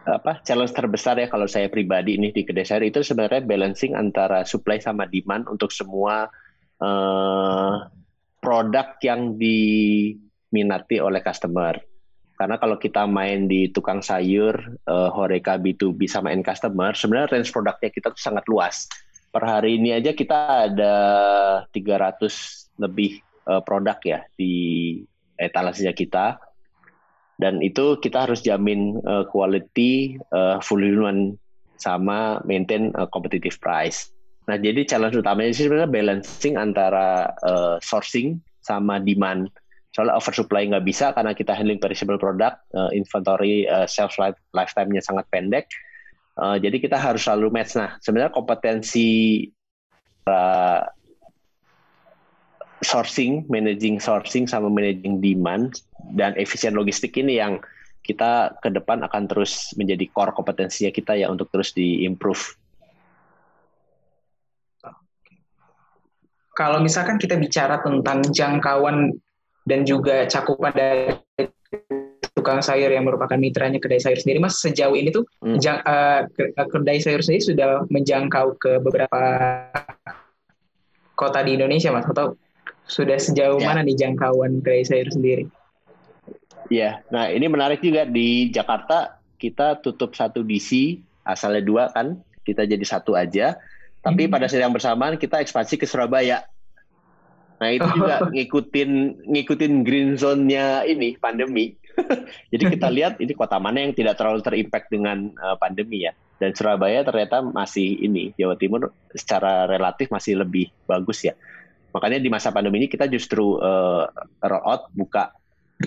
apa 0.09 0.41
challenge 0.41 0.73
terbesar 0.73 1.21
ya 1.21 1.29
kalau 1.29 1.45
saya 1.45 1.69
pribadi 1.69 2.17
ini 2.17 2.33
di 2.33 2.41
kedai 2.41 2.65
sayur 2.65 2.89
itu 2.89 3.05
sebenarnya 3.05 3.45
balancing 3.45 3.93
antara 3.93 4.41
supply 4.41 4.81
sama 4.81 5.05
demand 5.05 5.45
untuk 5.45 5.69
semua 5.69 6.25
uh, 6.81 7.73
produk 8.41 8.97
yang 9.05 9.37
diminati 9.37 10.97
oleh 10.97 11.21
customer. 11.21 11.88
Karena 12.39 12.55
kalau 12.55 12.79
kita 12.79 13.03
main 13.03 13.51
di 13.51 13.67
tukang 13.67 13.99
sayur, 13.99 14.55
uh, 14.87 15.11
Horeca 15.11 15.59
B2B 15.59 16.07
sama 16.07 16.31
end 16.31 16.47
customer, 16.47 16.95
sebenarnya 16.95 17.35
range 17.35 17.51
produknya 17.51 17.91
kita 17.91 18.15
tuh 18.15 18.23
sangat 18.23 18.47
luas. 18.47 18.87
Per 19.27 19.43
hari 19.43 19.75
ini 19.75 19.91
aja 19.91 20.15
kita 20.15 20.71
ada 20.71 20.95
300 21.75 22.79
lebih 22.79 23.19
uh, 23.43 23.59
produk 23.59 23.99
ya 23.99 24.19
di 24.39 24.55
etalasenya 25.35 25.91
kita 25.91 26.39
dan 27.39 27.63
itu 27.63 27.95
kita 28.03 28.27
harus 28.27 28.43
jamin 28.43 28.99
uh, 29.07 29.23
quality, 29.23 30.19
uh, 30.35 30.59
fulfillment 30.59 31.39
sama 31.79 32.43
maintain 32.43 32.91
uh, 32.99 33.07
competitive 33.07 33.55
price. 33.63 34.11
Nah, 34.51 34.59
jadi 34.59 34.83
challenge 34.83 35.15
utamanya 35.15 35.55
sih 35.55 35.71
sebenarnya 35.71 35.87
balancing 35.87 36.59
antara 36.59 37.31
uh, 37.39 37.79
sourcing 37.79 38.43
sama 38.59 38.99
demand. 38.99 39.47
Soalnya 39.99 40.15
oversupply 40.15 40.63
nggak 40.71 40.87
bisa 40.87 41.11
karena 41.11 41.35
kita 41.35 41.51
handling 41.51 41.75
perishable 41.75 42.15
product, 42.15 42.63
uh, 42.71 42.87
inventory 42.95 43.67
uh, 43.67 43.83
shelf 43.83 44.15
life 44.15 44.39
lifetime-nya 44.55 45.03
sangat 45.03 45.27
pendek. 45.27 45.67
Uh, 46.39 46.55
jadi 46.55 46.79
kita 46.79 46.95
harus 46.95 47.27
selalu 47.27 47.51
match. 47.51 47.75
Nah, 47.75 47.99
sebenarnya 47.99 48.31
kompetensi 48.31 49.43
uh, 50.23 50.87
sourcing, 52.79 53.43
managing 53.51 53.99
sourcing 53.99 54.47
sama 54.47 54.71
managing 54.71 55.19
demand 55.19 55.83
dan 56.15 56.31
efisien 56.39 56.79
logistik 56.79 57.19
ini 57.19 57.35
yang 57.35 57.59
kita 57.99 58.55
ke 58.63 58.71
depan 58.71 59.03
akan 59.03 59.27
terus 59.27 59.75
menjadi 59.75 60.07
core 60.15 60.31
kompetensinya 60.31 60.95
kita 60.95 61.19
ya 61.19 61.27
untuk 61.27 61.51
terus 61.51 61.75
di-improve. 61.75 62.55
Kalau 66.55 66.79
misalkan 66.79 67.19
kita 67.19 67.35
bicara 67.35 67.83
tentang 67.83 68.23
jangkauan 68.31 69.11
dan 69.69 69.85
juga 69.85 70.25
cakupan 70.25 70.73
dari 70.73 71.13
tukang 72.33 72.65
sayur 72.65 72.89
yang 72.89 73.05
merupakan 73.05 73.37
mitranya 73.37 73.77
kedai 73.77 74.01
sayur 74.01 74.17
sendiri, 74.17 74.41
Mas 74.41 74.57
sejauh 74.57 74.97
ini 74.97 75.13
tuh 75.13 75.29
hmm. 75.45 75.61
jang, 75.61 75.77
uh, 75.85 76.25
kedai 76.57 76.97
sayur 76.97 77.21
sendiri 77.21 77.53
sudah 77.53 77.85
menjangkau 77.93 78.57
ke 78.57 78.81
beberapa 78.81 79.21
kota 81.13 81.45
di 81.45 81.53
Indonesia, 81.53 81.93
Mas, 81.93 82.09
atau 82.09 82.33
sudah 82.89 83.21
sejauh 83.21 83.61
ya. 83.61 83.69
mana 83.69 83.85
nih 83.85 83.93
jangkauan 83.93 84.65
kedai 84.65 84.81
sayur 84.81 85.13
sendiri? 85.13 85.45
Iya, 86.73 87.05
nah 87.13 87.29
ini 87.29 87.45
menarik 87.45 87.85
juga 87.85 88.09
di 88.09 88.49
Jakarta 88.49 89.21
kita 89.37 89.77
tutup 89.85 90.17
satu 90.17 90.41
DC, 90.41 90.97
asalnya 91.21 91.61
dua 91.61 91.83
kan, 91.93 92.17
kita 92.41 92.65
jadi 92.65 92.81
satu 92.81 93.13
aja. 93.13 93.61
Tapi 93.99 94.25
hmm. 94.25 94.31
pada 94.33 94.49
saat 94.49 94.65
yang 94.65 94.73
bersamaan 94.73 95.21
kita 95.21 95.43
ekspansi 95.43 95.77
ke 95.77 95.85
Surabaya. 95.85 96.41
Nah 97.59 97.69
itu 97.75 97.87
juga 97.95 98.23
ngikutin 98.35 98.91
ngikutin 99.27 99.73
green 99.83 100.15
zone-nya 100.15 100.87
ini 100.87 101.19
pandemi. 101.19 101.75
jadi 102.51 102.63
kita 102.79 102.87
lihat 102.87 103.13
ini 103.19 103.35
kota 103.35 103.59
mana 103.59 103.83
yang 103.83 103.91
tidak 103.91 104.15
terlalu 104.15 104.39
terimpact 104.39 104.87
dengan 104.87 105.35
uh, 105.39 105.59
pandemi 105.59 106.07
ya. 106.07 106.15
Dan 106.39 106.55
Surabaya 106.55 107.03
ternyata 107.03 107.43
masih 107.43 107.99
ini 107.99 108.31
Jawa 108.39 108.55
Timur 108.55 108.95
secara 109.11 109.67
relatif 109.67 110.07
masih 110.07 110.39
lebih 110.39 110.71
bagus 110.87 111.27
ya. 111.27 111.35
Makanya 111.91 112.23
di 112.23 112.31
masa 112.31 112.55
pandemi 112.55 112.79
ini 112.79 112.87
kita 112.87 113.11
justru 113.11 113.59
uh, 113.59 114.07
roll 114.39 114.63
out 114.63 114.87
buka 114.95 115.35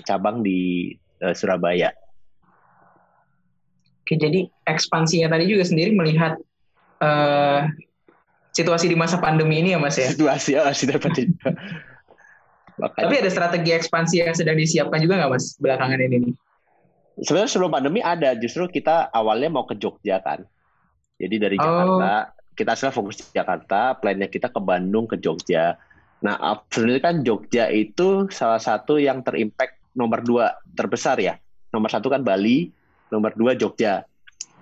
cabang 0.05 0.45
di 0.45 0.93
uh, 1.25 1.33
Surabaya. 1.33 1.89
Oke, 4.03 4.19
jadi 4.19 4.51
ekspansinya 4.67 5.31
tadi 5.31 5.47
juga 5.47 5.63
sendiri 5.63 5.95
melihat 5.95 6.35
uh, 6.99 7.71
situasi 8.53 8.85
di 8.87 8.95
masa 8.95 9.17
pandemi 9.17 9.59
ini 9.59 9.73
ya 9.73 9.79
Mas 9.81 9.97
ya? 9.97 10.13
Situasi 10.13 10.55
ya 10.55 10.61
masih 10.69 10.93
dapat 10.93 11.11
Tapi 12.73 13.13
ada 13.21 13.29
strategi 13.29 13.69
ekspansi 13.69 14.25
yang 14.25 14.33
sedang 14.33 14.57
disiapkan 14.57 14.97
juga 15.01 15.21
nggak 15.21 15.31
Mas 15.33 15.57
belakangan 15.61 15.99
ini 16.09 16.17
nih? 16.29 16.33
Sebenarnya 17.21 17.49
sebelum 17.53 17.69
pandemi 17.69 18.01
ada, 18.01 18.33
justru 18.33 18.65
kita 18.65 19.13
awalnya 19.13 19.53
mau 19.53 19.69
ke 19.69 19.77
Jogja 19.77 20.17
kan. 20.25 20.41
Jadi 21.21 21.35
dari 21.37 21.57
oh. 21.61 21.65
Jakarta, 21.65 22.33
kita 22.57 22.71
sekarang 22.73 22.95
fokus 22.97 23.15
di 23.21 23.25
Jakarta, 23.37 23.81
plannya 24.01 24.25
kita 24.25 24.49
ke 24.49 24.57
Bandung, 24.57 25.05
ke 25.05 25.21
Jogja. 25.21 25.77
Nah, 26.25 26.65
sebenarnya 26.73 27.03
kan 27.05 27.15
Jogja 27.21 27.69
itu 27.69 28.25
salah 28.33 28.57
satu 28.57 28.97
yang 28.97 29.21
terimpact 29.21 29.77
nomor 29.93 30.25
dua 30.25 30.57
terbesar 30.73 31.21
ya. 31.21 31.37
Nomor 31.69 31.93
satu 31.93 32.09
kan 32.09 32.25
Bali, 32.25 32.73
nomor 33.13 33.37
dua 33.37 33.53
Jogja. 33.53 34.01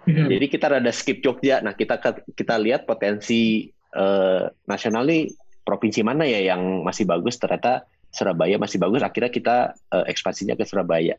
Hmm. 0.03 0.27
Jadi 0.27 0.45
kita 0.51 0.75
rada 0.75 0.91
skip 0.91 1.23
Jogja. 1.23 1.63
Nah, 1.63 1.71
kita 1.71 2.01
kita 2.35 2.59
lihat 2.59 2.83
potensi 2.83 3.71
eh, 3.95 4.43
nasional 4.67 5.03
nih 5.07 5.31
provinsi 5.61 6.01
mana 6.01 6.27
ya 6.27 6.53
yang 6.53 6.83
masih 6.83 7.07
bagus. 7.07 7.37
Ternyata 7.37 7.85
Surabaya 8.11 8.59
masih 8.59 8.77
bagus. 8.81 9.01
Akhirnya 9.03 9.31
kita 9.31 9.55
eh, 9.93 10.05
ekspansinya 10.11 10.55
ke 10.55 10.63
Surabaya. 10.67 11.15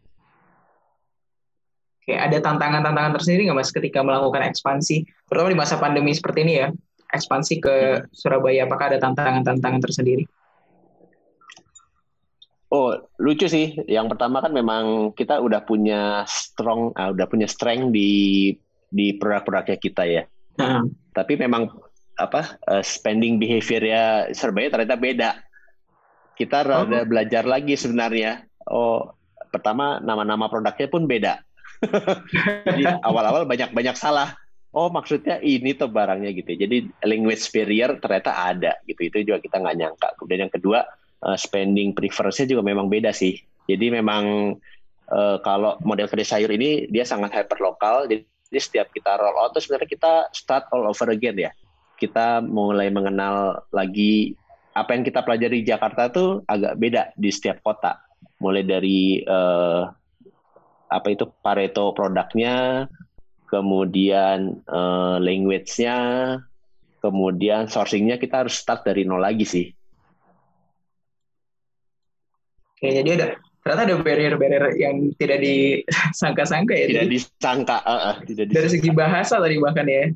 Oke, 2.02 2.18
ada 2.18 2.34
tantangan-tantangan 2.42 3.14
tersendiri 3.14 3.46
nggak 3.46 3.58
mas 3.62 3.70
ketika 3.70 4.02
melakukan 4.02 4.42
ekspansi, 4.50 5.06
terutama 5.30 5.54
di 5.54 5.58
masa 5.58 5.78
pandemi 5.78 6.10
seperti 6.10 6.42
ini 6.42 6.54
ya? 6.58 6.68
ekspansi 7.12 7.54
ke 7.60 7.76
hmm. 7.76 8.04
Surabaya? 8.10 8.64
Apakah 8.64 8.96
ada 8.96 8.98
tantangan-tantangan 8.98 9.80
tersendiri? 9.84 10.24
Oh, 12.72 12.96
lucu 13.20 13.44
sih. 13.52 13.76
Yang 13.84 14.16
pertama 14.16 14.40
kan 14.40 14.52
memang 14.56 15.12
kita 15.12 15.44
udah 15.44 15.60
punya 15.60 16.24
strong, 16.24 16.96
uh, 16.96 17.12
udah 17.12 17.28
punya 17.28 17.44
strength 17.44 17.92
di 17.92 18.52
di 18.88 19.12
produk-produknya 19.20 19.76
kita 19.76 20.02
ya. 20.08 20.24
Uh. 20.56 20.88
Tapi 21.12 21.36
memang 21.36 21.68
apa 22.16 22.60
uh, 22.68 22.84
spending 22.84 23.40
behavior 23.40 23.82
ya 23.82 24.04
Surabaya 24.32 24.68
ternyata 24.72 24.96
beda. 24.98 25.30
Kita 26.32 26.64
rada 26.64 27.04
oh. 27.04 27.06
belajar 27.06 27.44
lagi 27.44 27.76
sebenarnya. 27.76 28.48
Oh, 28.66 29.12
pertama 29.52 30.00
nama-nama 30.00 30.48
produknya 30.48 30.88
pun 30.88 31.04
beda. 31.04 31.44
Jadi 32.66 32.86
awal-awal 33.02 33.44
banyak-banyak 33.44 33.96
salah 33.98 34.38
oh 34.72 34.88
maksudnya 34.88 35.38
ini 35.44 35.76
tuh 35.76 35.92
barangnya 35.92 36.32
gitu. 36.32 36.56
Ya. 36.56 36.58
Jadi 36.66 36.76
language 37.04 37.44
barrier 37.52 38.00
ternyata 38.00 38.32
ada 38.32 38.72
gitu. 38.88 39.00
Itu 39.08 39.16
juga 39.22 39.38
kita 39.40 39.60
nggak 39.60 39.76
nyangka. 39.76 40.08
Kemudian 40.18 40.48
yang 40.48 40.52
kedua 40.52 40.80
uh, 41.22 41.38
spending 41.38 41.92
preference-nya 41.92 42.56
juga 42.56 42.64
memang 42.64 42.88
beda 42.88 43.12
sih. 43.12 43.36
Jadi 43.68 43.92
memang 43.92 44.56
uh, 45.12 45.36
kalau 45.44 45.78
model 45.84 46.08
kedai 46.08 46.26
sayur 46.26 46.50
ini 46.50 46.88
dia 46.88 47.04
sangat 47.06 47.30
hyper 47.36 47.60
lokal. 47.62 48.08
Jadi, 48.10 48.26
setiap 48.52 48.92
kita 48.92 49.16
roll 49.16 49.40
out 49.40 49.56
tuh 49.56 49.64
sebenarnya 49.64 49.88
kita 49.88 50.12
start 50.36 50.68
all 50.76 50.84
over 50.84 51.08
again 51.08 51.32
ya. 51.40 51.48
Kita 52.02 52.42
mulai 52.42 52.90
mengenal 52.90 53.62
lagi 53.70 54.34
apa 54.74 54.98
yang 54.98 55.06
kita 55.06 55.22
pelajari 55.22 55.62
di 55.62 55.70
Jakarta 55.70 56.10
tuh 56.10 56.42
agak 56.50 56.74
beda 56.74 57.02
di 57.14 57.30
setiap 57.30 57.62
kota. 57.62 58.02
mulai 58.42 58.66
dari 58.66 59.22
uh, 59.22 59.86
apa 60.90 61.08
itu 61.14 61.30
Pareto 61.46 61.94
produknya, 61.94 62.90
kemudian 63.46 64.66
uh, 64.66 65.22
language-nya, 65.22 65.98
kemudian 66.98 67.70
sourcing-nya 67.70 68.18
kita 68.18 68.42
harus 68.42 68.58
start 68.58 68.82
dari 68.82 69.06
nol 69.06 69.22
lagi 69.22 69.46
sih. 69.46 69.66
Oke, 72.82 72.90
jadi 72.90 73.10
ada 73.14 73.26
ternyata 73.62 73.82
ada 73.86 73.96
barrier-barrier 74.02 74.74
yang 74.74 75.14
tidak 75.14 75.38
disangka-sangka 75.38 76.74
ya. 76.74 76.86
Tidak 76.90 77.10
disangka, 77.14 77.78
uh, 77.86 77.94
uh, 77.94 78.14
tidak 78.26 78.50
disangka. 78.50 78.58
Dari 78.58 78.68
segi 78.74 78.90
bahasa 78.90 79.34
tadi 79.38 79.54
bahkan 79.62 79.86
ya. 79.86 80.10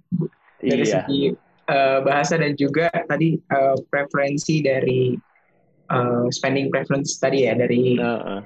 Dari 0.58 0.82
iya. 0.82 0.92
segi 0.98 1.45
uh, 1.70 1.98
bahasa 2.02 2.38
dan 2.38 2.54
juga 2.58 2.90
tadi 3.06 3.38
uh, 3.52 3.76
preferensi 3.90 4.62
dari 4.62 5.14
uh, 5.90 6.26
spending 6.30 6.70
preference 6.70 7.18
tadi 7.18 7.46
ya 7.46 7.54
dari 7.54 7.98
uh, 7.98 8.40
uh. 8.40 8.42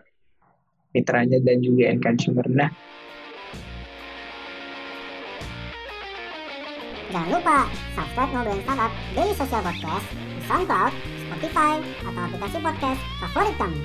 mitranya 0.93 1.39
dan 1.45 1.63
juga 1.63 1.93
end 1.93 2.03
consumer. 2.03 2.45
Nah, 2.51 2.71
Jangan 7.11 7.31
lupa 7.35 7.67
subscribe 7.99 8.31
Ngobrolin 8.31 8.63
Startup 8.63 8.93
Daily 9.19 9.35
Social 9.35 9.63
Podcast 9.67 10.07
di 10.15 10.43
SoundCloud, 10.47 10.93
Spotify, 11.27 11.75
atau 12.07 12.23
aplikasi 12.23 12.59
podcast 12.63 13.01
favorit 13.19 13.55
kamu. 13.59 13.81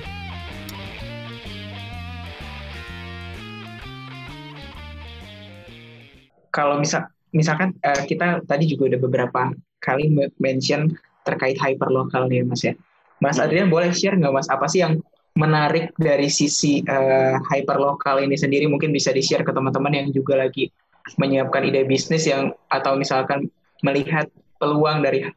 Kalau 6.54 6.78
misal 6.78 7.10
misalkan 7.36 7.76
uh, 7.84 8.02
kita 8.08 8.40
tadi 8.48 8.64
juga 8.64 8.96
udah 8.96 9.00
beberapa 9.04 9.40
kali 9.84 10.08
mention 10.40 10.96
terkait 11.28 11.60
hyperlokal 11.60 12.32
nih 12.32 12.40
Mas 12.48 12.64
ya. 12.64 12.72
Mas 13.20 13.36
Adrian 13.36 13.68
boleh 13.68 13.92
share 13.92 14.16
nggak 14.16 14.32
Mas 14.32 14.48
apa 14.48 14.64
sih 14.64 14.80
yang 14.80 15.04
menarik 15.36 15.92
dari 16.00 16.32
sisi 16.32 16.80
uh, 16.88 17.36
hyperlokal 17.52 18.24
ini 18.24 18.40
sendiri 18.40 18.64
mungkin 18.64 18.88
bisa 18.88 19.12
di-share 19.12 19.44
ke 19.44 19.52
teman-teman 19.52 19.92
yang 19.92 20.08
juga 20.08 20.40
lagi 20.40 20.72
menyiapkan 21.20 21.68
ide 21.68 21.84
bisnis 21.84 22.24
yang 22.24 22.56
atau 22.72 22.96
misalkan 22.96 23.52
melihat 23.84 24.32
peluang 24.56 25.04
dari 25.04 25.28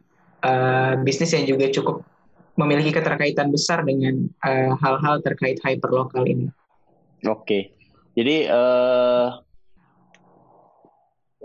uh, 0.47 0.95
bisnis 1.03 1.35
yang 1.35 1.43
juga 1.43 1.67
cukup 1.67 2.07
memiliki 2.55 2.95
keterkaitan 2.95 3.51
besar 3.51 3.83
dengan 3.87 4.27
hal-hal 4.79 5.15
uh, 5.19 5.23
terkait 5.23 5.59
hyperlokal 5.63 6.27
ini. 6.27 6.47
Oke, 7.27 7.75
jadi 8.15 8.47
uh, 8.51 9.39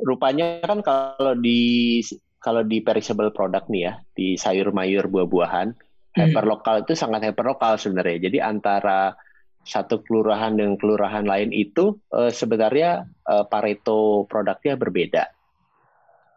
rupanya 0.02 0.58
kan 0.64 0.82
kalau 0.82 1.38
di 1.38 2.02
kalau 2.42 2.60
di 2.60 2.84
perishable 2.84 3.32
product 3.32 3.72
nih 3.72 3.82
ya, 3.88 3.92
di 4.12 4.36
sayur 4.36 4.74
mayur 4.74 5.08
buah-buahan, 5.08 5.72
hmm. 5.72 6.18
hyperlokal 6.18 6.84
itu 6.84 6.92
sangat 6.92 7.24
hyperlokal 7.32 7.80
sebenarnya. 7.80 8.28
Jadi 8.28 8.38
antara 8.44 9.16
satu 9.64 10.04
kelurahan 10.04 10.52
dengan 10.52 10.76
kelurahan 10.76 11.24
lain 11.24 11.48
itu 11.56 11.96
uh, 12.12 12.28
sebenarnya 12.28 13.08
uh, 13.24 13.48
Pareto 13.48 14.28
produknya 14.28 14.76
berbeda. 14.76 15.24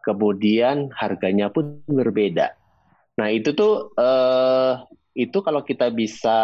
Kemudian 0.00 0.88
harganya 0.96 1.52
pun 1.52 1.84
berbeda. 1.84 2.56
Nah 3.20 3.28
itu 3.28 3.52
tuh 3.52 3.92
uh, 4.00 4.80
itu 5.12 5.44
kalau 5.44 5.60
kita 5.60 5.92
bisa 5.92 6.40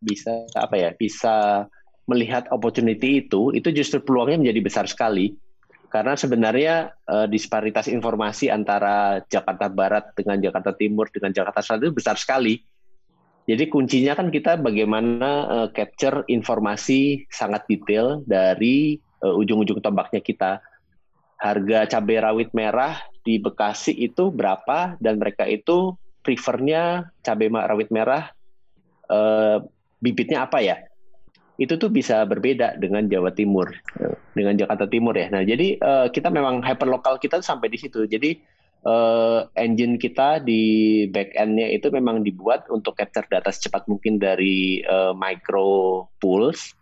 bisa 0.00 0.44
apa 0.52 0.74
ya 0.76 0.90
bisa 0.92 1.64
melihat 2.10 2.50
opportunity 2.50 3.22
itu, 3.22 3.54
itu 3.54 3.70
justru 3.70 4.02
peluangnya 4.02 4.42
menjadi 4.42 4.60
besar 4.66 4.84
sekali. 4.90 5.38
Karena 5.90 6.14
sebenarnya 6.14 6.94
uh, 7.10 7.26
disparitas 7.26 7.90
informasi 7.90 8.46
antara 8.50 9.22
Jakarta 9.26 9.66
Barat 9.66 10.14
dengan 10.14 10.38
Jakarta 10.38 10.70
Timur 10.74 11.10
dengan 11.10 11.34
Jakarta 11.34 11.62
Selatan 11.62 11.90
itu 11.90 11.94
besar 11.98 12.14
sekali. 12.14 12.62
Jadi 13.50 13.66
kuncinya 13.66 14.14
kan 14.14 14.30
kita 14.30 14.54
bagaimana 14.62 15.30
uh, 15.50 15.68
capture 15.74 16.22
informasi 16.30 17.26
sangat 17.26 17.66
detail 17.66 18.22
dari 18.22 19.02
uh, 19.26 19.34
ujung-ujung 19.34 19.82
tombaknya 19.82 20.22
kita. 20.22 20.62
Harga 21.40 21.88
cabai 21.88 22.20
rawit 22.20 22.50
merah 22.52 23.00
di 23.24 23.40
Bekasi 23.40 23.96
itu 23.96 24.28
berapa 24.30 25.00
dan 25.00 25.16
mereka 25.18 25.48
itu 25.48 25.96
prefernya 26.20 27.10
cabai 27.24 27.50
rawit 27.50 27.90
merah 27.90 28.30
uh, 29.10 29.58
bibitnya 29.98 30.46
apa 30.46 30.62
ya? 30.62 30.89
Itu 31.60 31.76
tuh 31.76 31.92
bisa 31.92 32.24
berbeda 32.24 32.80
dengan 32.80 33.04
Jawa 33.04 33.36
Timur, 33.36 33.68
dengan 34.32 34.56
Jakarta 34.56 34.88
Timur 34.88 35.12
ya. 35.12 35.28
Nah, 35.28 35.44
jadi 35.44 35.76
uh, 35.76 36.06
kita 36.08 36.32
memang 36.32 36.64
hyperlokal 36.64 37.20
kita 37.20 37.44
sampai 37.44 37.68
di 37.68 37.76
situ. 37.76 38.08
Jadi 38.08 38.40
uh, 38.88 39.44
engine 39.60 40.00
kita 40.00 40.40
di 40.40 41.04
back 41.12 41.36
end-nya 41.36 41.68
itu 41.68 41.92
memang 41.92 42.24
dibuat 42.24 42.64
untuk 42.72 42.96
capture 42.96 43.28
data 43.28 43.52
secepat 43.52 43.84
mungkin 43.92 44.16
dari 44.16 44.80
uh, 44.88 45.12
micro 45.12 46.08
pools. 46.16 46.72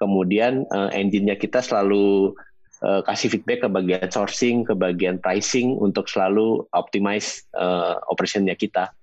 Kemudian 0.00 0.64
uh, 0.72 0.88
engine-nya 0.96 1.36
kita 1.36 1.60
selalu 1.60 2.32
uh, 2.80 3.04
kasih 3.04 3.36
feedback 3.36 3.62
ke 3.62 3.68
bagian 3.68 4.08
sourcing, 4.08 4.64
ke 4.64 4.72
bagian 4.72 5.20
pricing 5.20 5.76
untuk 5.76 6.08
selalu 6.08 6.64
optimize 6.72 7.44
uh, 7.52 8.00
operation-nya 8.08 8.56
kita. 8.56 8.96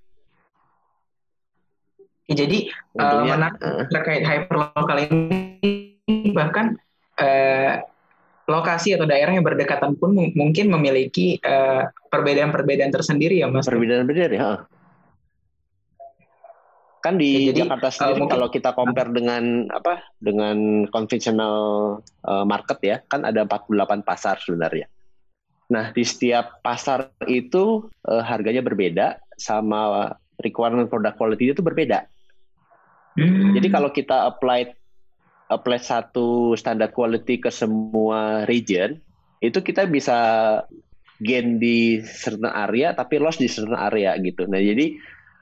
Ya, 2.30 2.46
jadi 2.46 2.70
uh, 3.02 3.26
menarik 3.26 3.58
uh. 3.58 3.90
terkait 3.90 4.22
hyperlokal 4.22 4.98
ini 5.10 6.30
bahkan 6.30 6.78
uh, 7.18 7.82
lokasi 8.46 8.94
atau 8.94 9.10
daerah 9.10 9.34
yang 9.34 9.46
berdekatan 9.46 9.98
pun 9.98 10.14
mungkin 10.14 10.70
memiliki 10.70 11.42
perbedaan-perbedaan 12.10 12.94
uh, 12.94 12.96
tersendiri 13.02 13.42
ya 13.42 13.50
mas. 13.50 13.66
Perbedaan-perbedaan 13.66 14.34
ya. 14.34 14.70
Kan 17.00 17.16
di 17.16 17.48
ya, 17.48 17.56
jadi, 17.56 17.60
Jakarta 17.66 17.90
sendiri 17.90 18.22
uh, 18.26 18.30
kalau 18.30 18.48
kita 18.52 18.76
compare 18.76 19.10
dengan 19.16 19.72
apa 19.72 20.04
dengan 20.20 20.86
konvensional 20.92 21.58
uh, 22.28 22.46
market 22.46 22.80
ya 22.84 22.98
kan 23.08 23.24
ada 23.24 23.48
48 23.48 24.06
pasar 24.06 24.38
sebenarnya. 24.44 24.86
Nah 25.72 25.96
di 25.96 26.04
setiap 26.04 26.60
pasar 26.60 27.10
itu 27.26 27.88
uh, 28.06 28.24
harganya 28.26 28.60
berbeda 28.62 29.18
sama 29.40 30.12
requirement 30.44 30.92
product 30.92 31.16
quality 31.16 31.56
itu 31.56 31.64
berbeda. 31.64 32.04
Hmm. 33.18 33.58
Jadi 33.58 33.68
kalau 33.72 33.90
kita 33.90 34.30
apply 34.30 34.70
apply 35.50 35.80
satu 35.82 36.54
standar 36.54 36.94
quality 36.94 37.42
ke 37.42 37.50
semua 37.50 38.46
region, 38.46 39.02
itu 39.42 39.60
kita 39.66 39.90
bisa 39.90 40.18
gain 41.20 41.60
di 41.60 42.00
certain 42.06 42.48
area 42.48 42.96
tapi 42.96 43.20
loss 43.20 43.42
di 43.42 43.50
certain 43.50 43.76
area 43.76 44.16
gitu. 44.22 44.48
Nah 44.48 44.62
jadi 44.62 44.96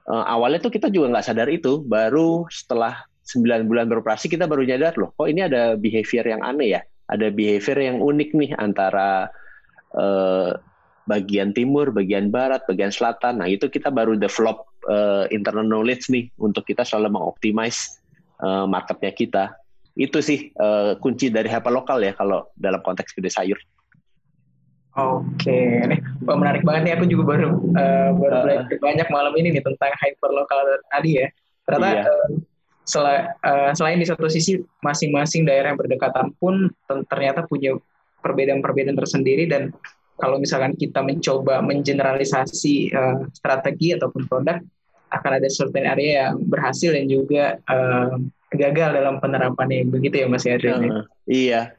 uh, 0.09 0.25
awalnya 0.25 0.63
tuh 0.63 0.73
kita 0.73 0.89
juga 0.89 1.11
nggak 1.13 1.27
sadar 1.27 1.47
itu, 1.51 1.83
baru 1.83 2.47
setelah 2.49 3.05
9 3.27 3.67
bulan 3.67 3.85
beroperasi 3.91 4.31
kita 4.31 4.47
baru 4.47 4.63
nyadar 4.63 4.95
loh, 4.95 5.11
kok 5.13 5.27
ini 5.27 5.43
ada 5.43 5.75
behavior 5.75 6.23
yang 6.23 6.41
aneh 6.41 6.79
ya, 6.79 6.81
ada 7.11 7.27
behavior 7.27 7.77
yang 7.77 7.99
unik 7.99 8.29
nih 8.33 8.51
antara 8.55 9.27
uh, 9.91 10.55
bagian 11.07 11.51
timur, 11.51 11.91
bagian 11.91 12.31
barat, 12.31 12.63
bagian 12.67 12.91
selatan. 12.91 13.43
Nah 13.43 13.47
itu 13.47 13.71
kita 13.71 13.91
baru 13.91 14.15
develop 14.15 14.67
uh, 14.87 15.25
internal 15.29 15.67
knowledge 15.67 16.09
nih 16.09 16.31
untuk 16.39 16.63
kita 16.65 16.87
selalu 16.87 17.19
mengoptimize 17.19 17.99
uh, 18.41 18.65
marketnya 18.65 19.11
kita. 19.13 19.43
Itu 19.97 20.21
sih 20.21 20.53
uh, 20.57 20.97
kunci 20.97 21.29
dari 21.29 21.49
lokal 21.51 22.01
ya 22.01 22.13
kalau 22.15 22.49
dalam 22.55 22.81
konteks 22.81 23.13
gede 23.13 23.29
sayur. 23.29 23.59
Oke, 24.97 25.53
nih 25.85 26.01
menarik 26.25 26.65
banget 26.65 26.81
nih. 26.89 26.93
Aku 26.97 27.05
juga 27.05 27.37
baru 27.37 27.53
uh, 27.77 28.09
baru 28.17 28.33
uh, 28.33 28.41
belajar 28.41 28.77
banyak 28.81 29.07
malam 29.13 29.33
ini 29.37 29.53
nih 29.53 29.61
tentang 29.61 29.93
lokal 30.33 30.57
tadi 30.89 31.21
ya. 31.21 31.27
Ternyata 31.69 31.93
iya. 31.93 32.01
uh, 32.09 32.27
sel 32.87 33.05
uh, 33.05 33.71
selain 33.77 34.01
di 34.01 34.07
satu 34.09 34.25
sisi 34.25 34.57
masing-masing 34.81 35.45
daerah 35.45 35.75
yang 35.75 35.79
berdekatan 35.79 36.33
pun 36.41 36.71
ternyata 37.11 37.45
punya 37.45 37.77
perbedaan-perbedaan 38.25 38.97
tersendiri 38.97 39.45
dan 39.45 39.69
kalau 40.17 40.41
misalkan 40.41 40.73
kita 40.73 41.05
mencoba 41.05 41.61
mengeneralisasi 41.61 42.89
uh, 42.95 43.29
strategi 43.37 43.93
ataupun 43.93 44.25
produk 44.25 44.57
akan 45.11 45.31
ada 45.39 45.47
certain 45.47 45.87
area 45.87 46.29
yang 46.29 46.43
berhasil 46.47 46.91
dan 46.91 47.05
juga 47.07 47.59
uh, 47.67 48.15
gagal 48.51 48.89
dalam 48.95 49.19
penerapannya. 49.19 49.87
Begitu 49.87 50.23
ya 50.23 50.27
Mas 50.27 50.47
Adrian 50.47 50.83
uh, 50.87 51.05
iya. 51.27 51.71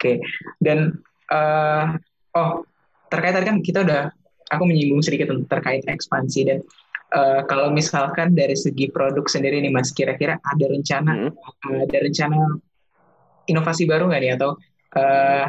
Oke. 0.00 0.16
Okay. 0.16 0.16
dan 0.64 0.96
uh, 1.28 1.92
oh 2.32 2.64
terkait 3.12 3.36
tadi 3.36 3.46
kan 3.52 3.58
kita 3.60 3.84
udah 3.84 4.08
aku 4.48 4.64
menyinggung 4.64 5.04
sedikit 5.04 5.28
terkait 5.52 5.84
ekspansi 5.84 6.40
dan 6.48 6.58
uh, 7.12 7.44
kalau 7.44 7.68
misalkan 7.68 8.32
dari 8.32 8.56
segi 8.56 8.88
produk 8.88 9.28
sendiri 9.28 9.60
nih 9.60 9.68
Mas 9.68 9.92
kira-kira 9.92 10.40
ada 10.40 10.64
rencana 10.72 11.28
hmm. 11.28 11.84
ada 11.84 11.98
rencana 12.00 12.38
inovasi 13.44 13.84
baru 13.84 14.08
nggak 14.08 14.22
nih? 14.24 14.32
Atau 14.40 14.50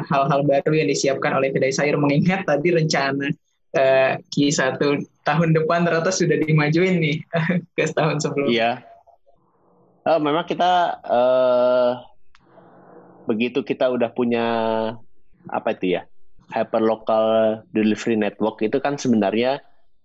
hal-hal 0.06 0.40
uh, 0.42 0.46
baru 0.46 0.72
yang 0.74 0.88
disiapkan 0.92 1.34
oleh 1.34 1.50
kedai 1.50 1.74
sayur 1.74 1.98
mengingat 1.98 2.46
tadi 2.46 2.70
rencana 2.70 3.26
uh, 3.76 4.12
Q1 4.32 4.78
tahun 5.22 5.48
depan 5.54 5.84
ternyata 5.86 6.10
sudah 6.12 6.36
dimajuin 6.40 7.00
nih 7.00 7.16
ke 7.76 7.84
tahun 7.92 8.20
sebelumnya. 8.20 8.52
Iya. 8.52 8.70
Uh, 10.02 10.18
memang 10.18 10.44
kita 10.50 10.98
uh, 11.06 12.02
begitu 13.30 13.62
kita 13.62 13.86
udah 13.86 14.10
punya 14.10 14.46
apa 15.46 15.78
itu 15.78 15.98
ya 15.98 16.02
hyperlocal 16.50 17.58
delivery 17.70 18.18
network 18.18 18.60
itu 18.66 18.82
kan 18.82 18.98
sebenarnya 18.98 19.62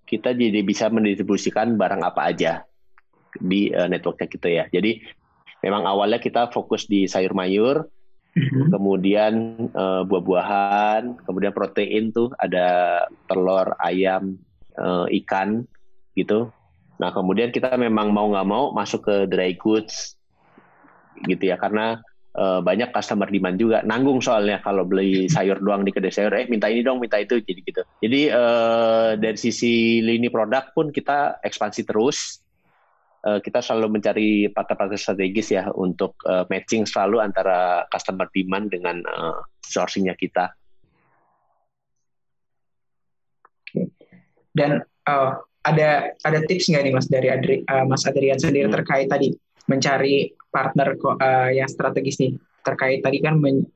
kita 0.08 0.32
jadi 0.32 0.64
bisa 0.64 0.88
mendistribusikan 0.88 1.76
barang 1.76 2.02
apa 2.06 2.22
aja 2.32 2.64
di 3.36 3.74
uh, 3.74 3.90
networknya 3.92 4.28
kita 4.32 4.48
ya. 4.48 4.66
Jadi 4.72 5.04
memang 5.66 5.84
awalnya 5.84 6.22
kita 6.22 6.48
fokus 6.54 6.88
di 6.88 7.10
sayur 7.10 7.36
mayur, 7.36 7.90
mm-hmm. 8.38 8.70
kemudian 8.70 9.34
uh, 9.74 10.06
buah-buahan, 10.06 11.26
kemudian 11.26 11.54
protein 11.54 12.14
tuh 12.14 12.30
ada 12.38 13.02
telur, 13.26 13.74
ayam, 13.82 14.38
uh, 14.78 15.10
ikan 15.10 15.66
gitu. 16.14 16.54
Nah 17.02 17.10
kemudian 17.14 17.50
kita 17.50 17.74
memang 17.78 18.14
mau 18.14 18.30
nggak 18.30 18.48
mau 18.48 18.70
masuk 18.74 19.10
ke 19.10 19.16
dry 19.26 19.58
goods 19.58 20.18
gitu 21.26 21.50
ya 21.50 21.58
karena 21.58 21.98
uh, 22.38 22.62
banyak 22.62 22.94
customer 22.94 23.26
demand 23.28 23.58
juga 23.58 23.82
nanggung 23.82 24.22
soalnya 24.22 24.62
kalau 24.62 24.86
beli 24.86 25.26
sayur 25.26 25.58
doang 25.58 25.82
di 25.82 25.92
kedai 25.92 26.14
sayur 26.14 26.32
eh 26.38 26.46
minta 26.46 26.70
ini 26.70 26.86
dong 26.86 27.02
minta 27.02 27.18
itu 27.18 27.42
jadi 27.42 27.60
gitu 27.66 27.82
jadi 28.06 28.22
uh, 28.32 29.10
dari 29.18 29.38
sisi 29.38 30.00
lini 30.06 30.30
produk 30.30 30.70
pun 30.72 30.94
kita 30.94 31.42
ekspansi 31.42 31.82
terus 31.84 32.46
uh, 33.26 33.40
kita 33.42 33.64
selalu 33.64 33.98
mencari 33.98 34.30
partner-partner 34.52 35.00
strategis 35.00 35.56
ya 35.56 35.72
untuk 35.74 36.20
uh, 36.28 36.46
matching 36.52 36.86
selalu 36.86 37.24
antara 37.24 37.88
customer 37.90 38.30
demand 38.36 38.70
dengan 38.70 39.02
uh, 39.08 39.42
sourcingnya 39.64 40.14
kita 40.14 40.52
dan 44.58 44.82
uh, 45.06 45.32
ada 45.68 46.16
ada 46.26 46.40
tips 46.48 46.72
nggak 46.72 46.84
nih 46.88 46.94
mas 46.96 47.08
dari 47.12 47.28
Adri, 47.30 47.56
uh, 47.68 47.86
Mas 47.86 48.08
Adrian 48.10 48.40
sendiri 48.42 48.66
hmm. 48.66 48.76
terkait 48.82 49.08
tadi 49.12 49.36
mencari 49.68 50.32
partner 50.50 50.96
uh, 50.96 51.52
yang 51.52 51.70
strategis 51.70 52.18
nih 52.24 52.34
terkait 52.64 53.04
tadi 53.04 53.20
kan 53.20 53.38
men, 53.38 53.68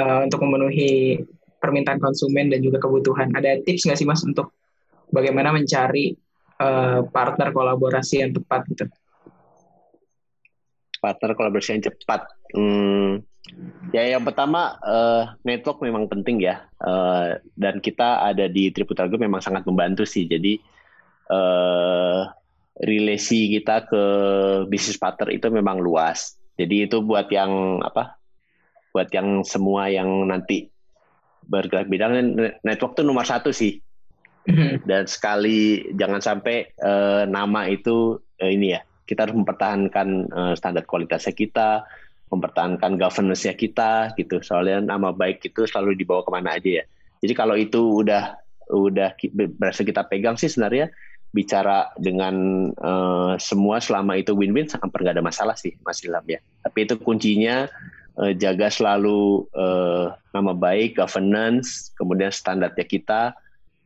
uh, 0.00 0.24
untuk 0.24 0.42
memenuhi 0.42 1.20
permintaan 1.60 2.00
konsumen 2.00 2.52
dan 2.52 2.60
juga 2.64 2.80
kebutuhan. 2.80 3.32
Ada 3.36 3.62
tips 3.64 3.86
nggak 3.86 3.98
sih 4.00 4.08
mas 4.08 4.24
untuk 4.24 4.56
bagaimana 5.12 5.52
mencari 5.52 6.16
uh, 6.60 7.00
partner 7.08 7.48
kolaborasi 7.52 8.24
yang 8.24 8.32
tepat 8.32 8.64
gitu? 8.72 8.84
Partner 11.00 11.32
kolaborasi 11.36 11.76
yang 11.76 11.84
cepat. 11.84 12.20
Hmm, 12.56 13.22
ya 13.94 14.16
yang 14.16 14.24
pertama 14.24 14.78
uh, 14.82 15.36
network 15.46 15.82
memang 15.82 16.10
penting 16.10 16.42
ya 16.42 16.66
uh, 16.82 17.38
dan 17.54 17.78
kita 17.78 18.24
ada 18.24 18.50
di 18.50 18.70
Triputra 18.72 19.06
Group 19.06 19.22
memang 19.22 19.44
sangat 19.44 19.62
membantu 19.68 20.02
sih. 20.08 20.26
Jadi 20.26 20.58
uh, 21.30 22.26
relasi 22.76 23.56
kita 23.56 23.88
ke 23.88 24.02
bisnis 24.68 25.00
partner 25.00 25.32
itu 25.32 25.48
memang 25.48 25.80
luas. 25.80 26.36
Jadi 26.56 26.88
itu 26.88 27.04
buat 27.04 27.28
yang 27.28 27.84
apa? 27.84 28.16
Buat 28.92 29.12
yang 29.12 29.44
semua 29.44 29.92
yang 29.92 30.08
nanti 30.28 30.72
bergerak 31.46 31.86
bidang 31.86 32.34
network 32.64 32.96
itu 32.96 33.02
nomor 33.04 33.24
satu 33.28 33.54
sih. 33.54 33.78
Mm-hmm. 34.46 34.86
Dan 34.86 35.04
sekali 35.10 35.90
jangan 35.98 36.22
sampai 36.22 36.70
uh, 36.78 37.26
nama 37.26 37.66
itu 37.66 38.22
uh, 38.38 38.50
ini 38.50 38.78
ya 38.78 38.80
kita 39.06 39.26
harus 39.26 39.36
mempertahankan 39.38 40.08
uh, 40.30 40.54
standar 40.54 40.86
kualitasnya 40.86 41.34
kita, 41.34 41.86
mempertahankan 42.30 42.98
governance-nya 42.98 43.54
kita 43.54 44.14
gitu. 44.18 44.42
Soalnya 44.42 44.82
nama 44.82 45.14
baik 45.14 45.42
itu 45.46 45.66
selalu 45.66 45.98
dibawa 45.98 46.26
ke 46.26 46.30
mana 46.30 46.58
aja 46.58 46.82
ya. 46.82 46.84
Jadi 47.22 47.32
kalau 47.34 47.54
itu 47.58 48.02
udah 48.02 48.38
udah 48.66 49.14
berhasil 49.58 49.86
kita 49.86 50.06
pegang 50.10 50.34
sih 50.34 50.50
sebenarnya 50.50 50.90
bicara 51.30 51.90
dengan 52.00 52.68
uh, 52.82 53.38
semua 53.38 53.78
selama 53.78 54.18
itu 54.18 54.34
win-win 54.34 54.66
hampir 54.66 55.06
nggak 55.06 55.20
ada 55.20 55.26
masalah 55.26 55.54
sih 55.54 55.74
Mas 55.86 56.02
Ilham 56.02 56.24
ya. 56.26 56.42
Tapi 56.66 56.86
itu 56.86 56.94
kuncinya 56.98 57.70
uh, 58.18 58.32
jaga 58.34 58.70
selalu 58.72 59.46
uh, 59.54 60.16
nama 60.34 60.52
baik, 60.54 60.98
governance, 60.98 61.94
kemudian 61.94 62.34
standarnya 62.34 62.86
kita 62.86 63.36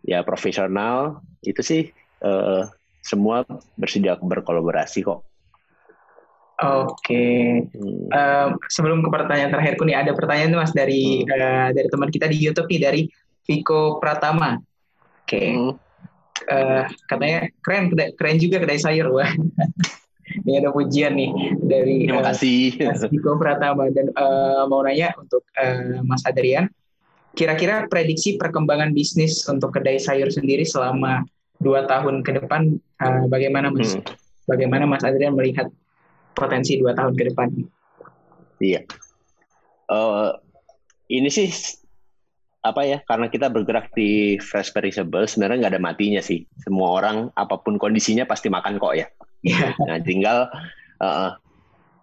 ya 0.05 0.25
profesional 0.25 1.21
itu 1.45 1.61
sih 1.61 1.83
uh, 2.25 2.69
semua 3.01 3.45
bersedia 3.77 4.17
berkolaborasi 4.21 5.05
kok. 5.05 5.25
Oke, 6.61 6.93
okay. 6.93 7.41
hmm. 7.73 8.13
uh, 8.13 8.53
sebelum 8.69 9.01
ke 9.01 9.09
pertanyaan 9.09 9.49
terakhirku 9.49 9.89
nih 9.89 9.97
ada 9.97 10.13
pertanyaan 10.13 10.61
mas 10.61 10.77
dari 10.77 11.25
hmm. 11.25 11.33
uh, 11.33 11.69
dari 11.73 11.89
teman 11.89 12.13
kita 12.13 12.29
di 12.29 12.37
YouTube 12.37 12.69
nih 12.69 12.81
dari 12.85 13.03
Viko 13.49 13.97
Pratama. 13.97 14.61
Oke. 15.25 15.25
Okay. 15.25 15.49
Hmm 15.57 15.91
uh, 16.49 16.85
katanya 17.11 17.51
keren 17.61 17.93
keren 18.17 18.37
juga 18.41 18.63
kedai 18.63 18.81
sayur 18.81 19.13
wah 19.13 19.29
ini 20.47 20.63
ada 20.63 20.71
pujian 20.71 21.19
nih 21.19 21.31
dari 21.67 22.07
terima 22.07 22.25
kasih 22.25 22.79
uh, 22.87 22.95
Mas 22.95 23.03
Diko 23.11 23.37
Pratama 23.37 23.91
dan 23.93 24.09
uh, 24.15 24.65
mau 24.71 24.81
nanya 24.87 25.13
untuk 25.19 25.43
uh, 25.59 26.01
Mas 26.07 26.23
Adrian 26.25 26.71
kira-kira 27.35 27.87
prediksi 27.87 28.35
perkembangan 28.35 28.91
bisnis 28.91 29.47
untuk 29.47 29.75
kedai 29.75 30.03
sayur 30.03 30.29
sendiri 30.31 30.67
selama 30.67 31.23
dua 31.61 31.87
tahun 31.87 32.25
ke 32.27 32.41
depan 32.43 32.75
uh, 33.05 33.25
bagaimana 33.31 33.71
Mas? 33.71 33.95
Hmm. 33.95 34.05
bagaimana 34.49 34.83
Mas 34.89 35.07
Adrian 35.07 35.37
melihat 35.37 35.71
potensi 36.35 36.81
dua 36.81 36.97
tahun 36.97 37.15
ke 37.15 37.31
depan? 37.31 37.49
Iya. 38.59 38.83
Uh, 39.87 40.35
ini 41.11 41.31
sih 41.31 41.51
apa 42.61 42.85
ya 42.85 43.01
karena 43.09 43.33
kita 43.33 43.49
bergerak 43.49 43.89
di 43.97 44.37
fresh 44.37 44.77
perishable 44.77 45.25
sebenarnya 45.25 45.67
nggak 45.67 45.73
ada 45.79 45.83
matinya 45.83 46.23
sih. 46.25 46.45
Semua 46.61 46.99
orang 46.99 47.31
apa 47.39 47.61
pun 47.63 47.79
kondisinya 47.79 48.27
pasti 48.27 48.51
makan 48.51 48.81
kok 48.81 48.95
ya. 48.97 49.07
Yeah. 49.41 49.73
nah 49.89 49.97
tinggal 50.05 50.53
uh, 51.01 51.33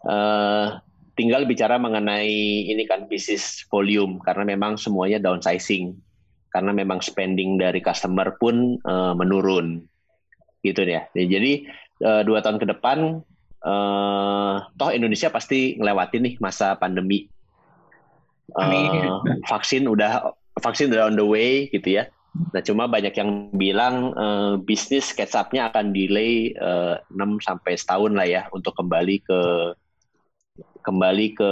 uh, 0.10 0.82
tinggal 1.17 1.49
bicara 1.49 1.82
mengenai 1.82 2.69
ini 2.69 2.86
kan 2.86 3.10
bisnis 3.10 3.65
volume 3.67 4.21
karena 4.21 4.45
memang 4.45 4.77
semuanya 4.77 5.17
downsizing. 5.17 5.97
Karena 6.47 6.71
memang 6.71 7.03
spending 7.03 7.60
dari 7.60 7.84
customer 7.84 8.39
pun 8.39 8.80
uh, 8.88 9.13
menurun. 9.17 9.84
Gitu 10.63 10.86
ya 10.86 11.06
jadi 11.13 11.67
uh, 12.06 12.21
dua 12.25 12.41
tahun 12.41 12.58
ke 12.62 12.65
depan 12.77 13.21
uh, 13.65 14.56
toh 14.77 14.91
Indonesia 14.93 15.30
pasti 15.34 15.75
ngelewatin 15.77 16.23
nih 16.23 16.36
masa 16.39 16.77
pandemi. 16.77 17.27
Uh, 18.56 19.19
vaksin 19.51 19.84
udah 19.91 20.32
vaksin 20.63 20.88
udah 20.93 21.12
on 21.12 21.19
the 21.19 21.25
way 21.25 21.67
gitu 21.69 21.99
ya. 21.99 22.08
Nah, 22.53 22.62
cuma 22.62 22.86
banyak 22.86 23.17
yang 23.17 23.49
bilang 23.56 24.13
uh, 24.13 24.62
bisnis 24.62 25.10
kecapnya 25.10 25.73
akan 25.73 25.89
delay 25.89 26.53
uh, 26.53 27.01
eh, 27.01 27.17
6 27.17 27.41
sampai 27.41 27.73
setahun 27.73 28.13
lah 28.13 28.27
ya 28.30 28.41
untuk 28.53 28.77
kembali 28.77 29.25
ke 29.25 29.39
kembali 30.86 31.36
ke 31.36 31.52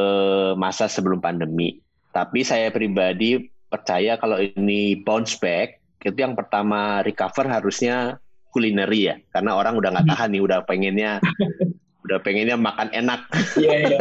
masa 0.55 0.87
sebelum 0.87 1.19
pandemi. 1.19 1.79
Tapi 2.15 2.47
saya 2.47 2.71
pribadi 2.71 3.51
percaya 3.67 4.15
kalau 4.15 4.39
ini 4.39 4.95
bounce 5.03 5.35
back, 5.35 5.83
itu 5.99 6.15
yang 6.15 6.37
pertama 6.37 7.03
recover 7.03 7.49
harusnya 7.49 8.21
kulineri 8.55 9.11
ya, 9.11 9.15
karena 9.35 9.57
orang 9.59 9.75
udah 9.75 9.89
nggak 9.91 10.07
tahan 10.07 10.29
nih, 10.31 10.41
udah 10.45 10.59
pengennya 10.63 11.11
udah 12.07 12.17
pengennya 12.23 12.55
makan 12.55 12.93
enak. 12.95 13.27
Iya, 13.59 13.75
iya. 13.83 13.99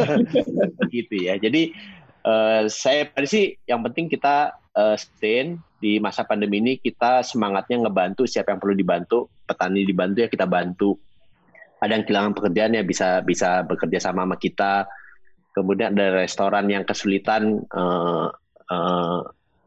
gitu 0.93 1.15
ya. 1.19 1.35
Jadi 1.35 1.75
uh, 2.23 2.69
saya 2.71 3.11
sih 3.27 3.59
yang 3.67 3.83
penting 3.83 4.07
kita 4.07 4.55
uh, 4.77 4.95
Stain 4.95 5.59
di 5.79 6.01
masa 6.01 6.25
pandemi 6.25 6.57
ini 6.63 6.73
kita 6.81 7.21
semangatnya 7.21 7.85
ngebantu 7.85 8.25
siapa 8.25 8.55
yang 8.55 8.59
perlu 8.63 8.73
dibantu 8.73 9.29
petani 9.45 9.85
dibantu 9.85 10.25
ya 10.25 10.29
kita 10.31 10.49
bantu 10.49 10.97
ada 11.79 11.91
yang 11.91 12.03
kehilangan 12.07 12.33
pekerjaan 12.33 12.71
ya 12.77 12.83
bisa 12.85 13.19
bisa 13.25 13.63
bekerja 13.67 13.99
sama 13.99 14.23
sama 14.23 14.37
kita. 14.39 14.87
Kemudian 15.55 15.95
ada 15.95 16.19
restoran 16.19 16.67
yang 16.67 16.83
kesulitan 16.83 17.63
uh, 17.71 18.27
uh, 18.71 19.19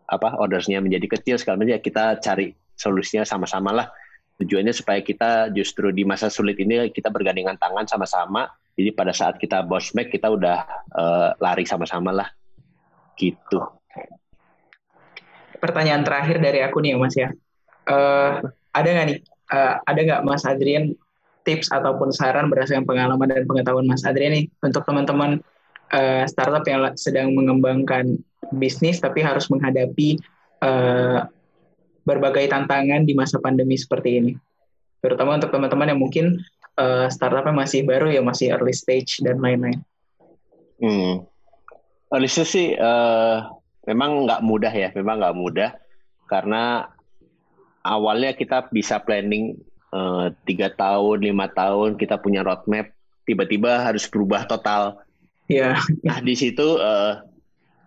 apa 0.09 0.29
ordersnya 0.41 0.81
menjadi 0.81 1.17
kecil 1.17 1.37
sekali 1.37 1.65
macam 1.65 1.77
ya 1.77 1.81
kita 1.81 2.05
cari 2.21 2.53
solusinya 2.77 3.25
sama-sama 3.25 3.73
lah. 3.73 3.87
Tujuannya 4.39 4.71
supaya 4.71 5.03
kita 5.03 5.51
justru 5.51 5.91
di 5.91 6.07
masa 6.07 6.31
sulit 6.31 6.61
ini 6.61 6.93
kita 6.95 7.11
bergandengan 7.11 7.59
tangan 7.59 7.89
sama-sama. 7.91 8.47
Jadi 8.79 8.95
pada 8.95 9.11
saat 9.11 9.43
kita 9.43 9.67
bounce 9.67 9.91
back 9.91 10.15
kita 10.15 10.31
udah 10.31 10.63
uh, 10.95 11.29
lari 11.43 11.67
sama-sama 11.67 12.15
lah. 12.15 12.29
Gitu. 13.19 13.59
Pertanyaan 15.59 16.07
terakhir 16.07 16.39
dari 16.39 16.63
aku 16.63 16.79
nih 16.79 16.95
Mas 16.95 17.19
ya. 17.19 17.35
Uh, 17.89 18.39
ada 18.71 18.87
nggak 18.87 19.07
nih, 19.11 19.19
uh, 19.51 19.83
ada 19.83 20.01
nggak 20.07 20.23
Mas 20.23 20.47
Adrian 20.47 20.95
tips 21.49 21.73
ataupun 21.73 22.13
saran 22.13 22.53
berdasarkan 22.53 22.85
pengalaman 22.85 23.33
dan 23.33 23.49
pengetahuan 23.49 23.89
Mas 23.89 24.05
Adrian 24.05 24.37
nih 24.37 24.45
untuk 24.61 24.85
teman-teman 24.85 25.41
uh, 25.97 26.29
startup 26.29 26.69
yang 26.69 26.93
sedang 27.01 27.33
mengembangkan 27.33 28.21
bisnis 28.53 29.01
tapi 29.01 29.25
harus 29.25 29.49
menghadapi 29.49 30.21
uh, 30.61 31.25
berbagai 32.05 32.53
tantangan 32.53 33.09
di 33.09 33.17
masa 33.17 33.41
pandemi 33.41 33.81
seperti 33.81 34.21
ini. 34.21 34.33
Terutama 35.01 35.41
untuk 35.41 35.49
teman-teman 35.49 35.89
yang 35.89 36.01
mungkin 36.01 36.27
uh, 36.77 37.09
startupnya 37.09 37.57
masih 37.57 37.89
baru 37.89 38.13
ya 38.13 38.21
masih 38.21 38.53
early 38.53 38.77
stage 38.77 39.25
dan 39.25 39.41
lain-lain. 39.41 39.81
Hmm. 40.85 41.25
Early 42.13 42.29
stage 42.29 42.53
sih 42.53 42.69
uh, 42.77 43.49
memang 43.89 44.29
nggak 44.29 44.45
mudah 44.45 44.73
ya, 44.73 44.89
memang 44.93 45.25
nggak 45.25 45.37
mudah 45.37 45.71
karena 46.29 46.93
awalnya 47.85 48.37
kita 48.37 48.69
bisa 48.69 49.01
planning 49.01 49.57
tiga 50.45 50.69
uh, 50.69 50.75
tahun, 50.77 51.17
lima 51.25 51.49
tahun 51.49 51.97
kita 51.97 52.21
punya 52.21 52.45
roadmap, 52.45 52.93
tiba-tiba 53.25 53.81
harus 53.81 54.05
berubah 54.05 54.45
total. 54.45 55.01
Iya. 55.49 55.77
Yeah. 55.77 56.05
Nah 56.05 56.19
di 56.21 56.37
situ 56.37 56.77
uh, 56.77 57.25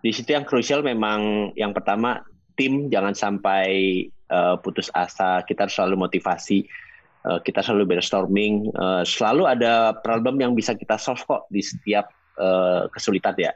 di 0.02 0.10
situ 0.10 0.34
yang 0.34 0.42
krusial 0.42 0.82
memang 0.82 1.52
yang 1.54 1.70
pertama 1.70 2.26
tim 2.58 2.90
jangan 2.90 3.14
sampai 3.14 4.06
uh, 4.30 4.58
putus 4.58 4.90
asa, 4.92 5.46
kita 5.46 5.66
harus 5.66 5.74
selalu 5.78 5.96
motivasi. 6.02 6.66
uh, 7.26 7.38
kita 7.42 7.62
selalu 7.62 7.94
brainstorming. 7.94 8.70
Uh, 8.74 9.02
selalu 9.06 9.46
ada 9.46 9.96
problem 10.02 10.38
yang 10.42 10.52
bisa 10.54 10.74
kita 10.74 10.98
solve 10.98 11.22
kok 11.22 11.46
di 11.50 11.62
setiap 11.62 12.10
uh, 12.38 12.86
kesulitan 12.90 13.34
ya. 13.38 13.52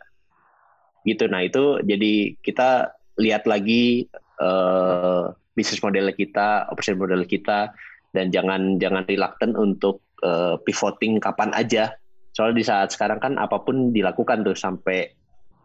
Gitu. 1.06 1.26
Nah 1.30 1.46
itu 1.46 1.78
jadi 1.86 2.34
kita 2.42 2.94
lihat 3.22 3.46
lagi 3.46 4.10
uh, 4.42 5.30
bisnis 5.56 5.80
model 5.80 6.12
kita, 6.12 6.68
operasi 6.70 6.98
model 6.98 7.24
kita, 7.24 7.72
dan 8.16 8.32
jangan 8.32 8.80
jangan 8.80 9.04
reluctant 9.04 9.52
untuk 9.60 10.00
uh, 10.24 10.56
pivoting 10.64 11.20
kapan 11.20 11.52
aja. 11.52 11.92
Soalnya 12.32 12.56
di 12.56 12.64
saat 12.64 12.88
sekarang 12.96 13.20
kan 13.20 13.32
apa 13.36 13.60
pun 13.60 13.92
dilakukan 13.92 14.40
tuh 14.44 14.56
sampai 14.56 15.12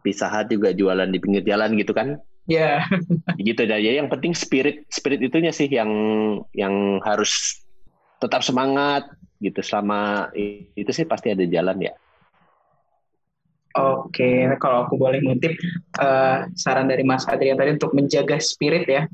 Pizza 0.04 0.28
juga 0.50 0.76
jualan 0.76 1.08
di 1.08 1.20
pinggir 1.24 1.48
jalan 1.48 1.80
gitu 1.80 1.96
kan. 1.96 2.20
Iya. 2.52 2.84
Yeah. 2.84 3.40
gitu 3.48 3.64
dan 3.64 3.80
ya 3.80 3.96
yang 4.04 4.12
penting 4.12 4.36
spirit 4.36 4.84
spirit 4.92 5.24
itunya 5.24 5.56
sih 5.56 5.72
yang 5.72 5.92
yang 6.52 7.00
harus 7.08 7.64
tetap 8.20 8.44
semangat 8.44 9.08
gitu 9.42 9.64
selama 9.66 10.30
itu 10.78 10.92
sih 10.94 11.08
pasti 11.08 11.34
ada 11.34 11.48
jalan 11.48 11.80
ya. 11.82 11.94
Oke, 13.72 14.52
kalau 14.60 14.84
aku 14.84 15.00
boleh 15.00 15.24
ngutip 15.24 15.56
uh, 16.04 16.44
saran 16.60 16.92
dari 16.92 17.08
Mas 17.08 17.24
Adrian 17.24 17.56
tadi 17.56 17.80
untuk 17.80 17.96
menjaga 17.96 18.36
spirit 18.36 18.84
ya, 18.84 19.08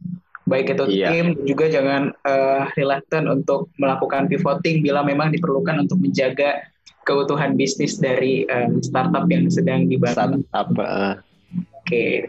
baik 0.48 0.74
itu 0.74 0.84
iya. 0.90 1.12
tim 1.12 1.36
juga 1.44 1.68
jangan 1.68 2.16
uh, 2.24 2.72
reluctant 2.80 3.28
untuk 3.28 3.68
melakukan 3.76 4.32
pivoting 4.32 4.80
bila 4.80 5.04
memang 5.04 5.36
diperlukan 5.36 5.84
untuk 5.84 6.00
menjaga 6.00 6.64
keutuhan 7.04 7.56
bisnis 7.60 8.00
dari 8.00 8.48
um, 8.48 8.80
startup 8.80 9.28
yang 9.28 9.48
sedang 9.52 9.92
dibangun. 9.92 10.44
Startup. 10.48 10.68
Uh. 10.80 11.16
Oke, 11.84 12.28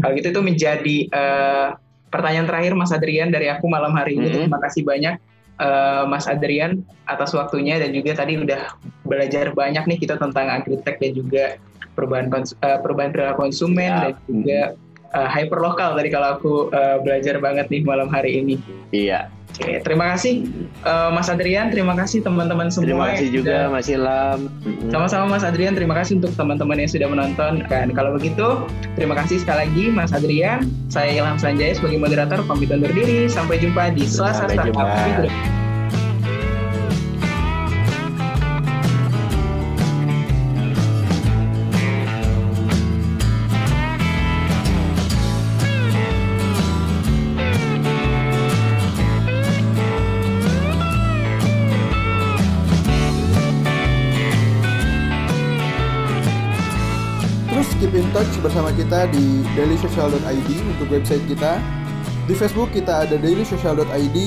kalau 0.00 0.12
gitu 0.16 0.28
itu 0.32 0.42
menjadi 0.44 0.96
uh, 1.12 1.68
pertanyaan 2.12 2.48
terakhir 2.48 2.72
Mas 2.76 2.92
Adrian 2.92 3.32
dari 3.32 3.48
aku 3.48 3.68
malam 3.68 3.92
hari 3.96 4.16
ini. 4.16 4.28
Mm 4.28 4.32
-hmm. 4.32 4.40
Terima 4.48 4.60
kasih 4.60 4.82
banyak 4.84 5.14
uh, 5.60 6.04
Mas 6.08 6.24
Adrian 6.28 6.84
atas 7.04 7.32
waktunya 7.36 7.76
dan 7.76 7.92
juga 7.92 8.16
tadi 8.16 8.36
udah 8.36 8.76
belajar 9.04 9.52
banyak 9.52 9.84
nih 9.84 9.98
kita 10.00 10.16
tentang 10.16 10.48
agritek 10.48 10.96
dan 11.00 11.12
juga 11.12 11.44
perubahan 11.98 12.30
kons 12.30 12.54
uh, 12.62 12.78
perubahan 12.80 13.10
perilaku 13.10 13.50
konsumen 13.50 13.90
ya. 13.90 14.00
dan 14.08 14.12
juga 14.28 14.60
uh, 15.14 15.28
hyperlokal 15.28 15.96
tadi 15.96 16.08
kalau 16.12 16.28
aku 16.36 16.54
uh, 16.72 16.98
belajar 17.00 17.38
banget 17.40 17.68
nih 17.72 17.82
malam 17.84 18.08
hari 18.08 18.42
ini. 18.42 18.56
Iya. 18.92 19.32
Oke, 19.58 19.80
terima 19.82 20.14
kasih 20.14 20.44
uh, 20.86 21.10
Mas 21.10 21.26
Adrian, 21.26 21.72
terima 21.72 21.96
kasih 21.96 22.22
teman-teman 22.22 22.70
semua. 22.70 22.86
Terima 22.86 23.06
kasih 23.10 23.28
juga 23.32 23.66
dan... 23.66 23.72
Mas 23.74 23.88
Ilham. 23.90 24.40
Sama-sama 24.92 25.24
Mas 25.34 25.42
Adrian, 25.42 25.74
terima 25.74 25.98
kasih 25.98 26.20
untuk 26.22 26.30
teman-teman 26.36 26.78
yang 26.78 26.86
sudah 26.86 27.08
menonton. 27.10 27.66
Dan 27.66 27.90
kalau 27.96 28.14
begitu, 28.14 28.68
terima 28.94 29.18
kasih 29.18 29.42
sekali 29.42 29.66
lagi 29.66 29.84
Mas 29.90 30.14
Adrian. 30.14 30.68
Saya 30.92 31.10
Ilham 31.10 31.40
Sanjaya 31.40 31.74
sebagai 31.74 31.98
moderator 31.98 32.44
pamit 32.46 32.70
undur 32.70 32.92
diri. 32.92 33.26
Sampai 33.26 33.58
jumpa 33.58 33.96
di 33.96 34.06
Selasa 34.06 34.46
Startup. 34.46 35.66
Bersama 58.40 58.70
kita 58.74 59.10
di 59.10 59.42
dailysocial.id 59.54 60.50
untuk 60.76 60.86
website 60.90 61.24
kita. 61.26 61.60
Di 62.28 62.34
Facebook 62.36 62.70
kita 62.70 63.08
ada 63.08 63.16
dailysocial.id, 63.16 64.18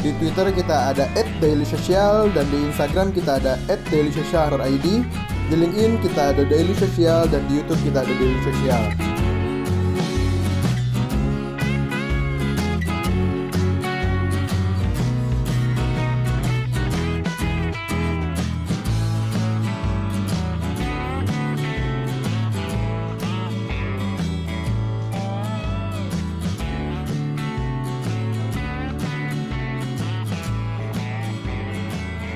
di 0.00 0.10
Twitter 0.16 0.46
kita 0.56 0.96
ada 0.96 1.04
@dailysocial 1.38 2.32
dan 2.32 2.48
di 2.48 2.58
Instagram 2.72 3.12
kita 3.12 3.36
ada 3.36 3.60
@dailysocial.id. 3.92 4.86
Di 5.50 5.58
LinkedIn 5.58 5.98
kita 5.98 6.30
ada 6.30 6.46
Daily 6.46 6.78
Social 6.78 7.26
dan 7.26 7.42
di 7.50 7.58
YouTube 7.58 7.82
kita 7.82 8.06
ada 8.06 8.14
Daily 8.14 8.38
Social. 8.46 9.09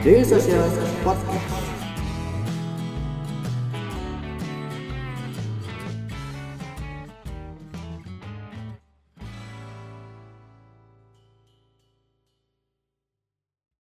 Daily 0.05 0.23
Social 0.23 0.53
Podcast. 0.53 0.84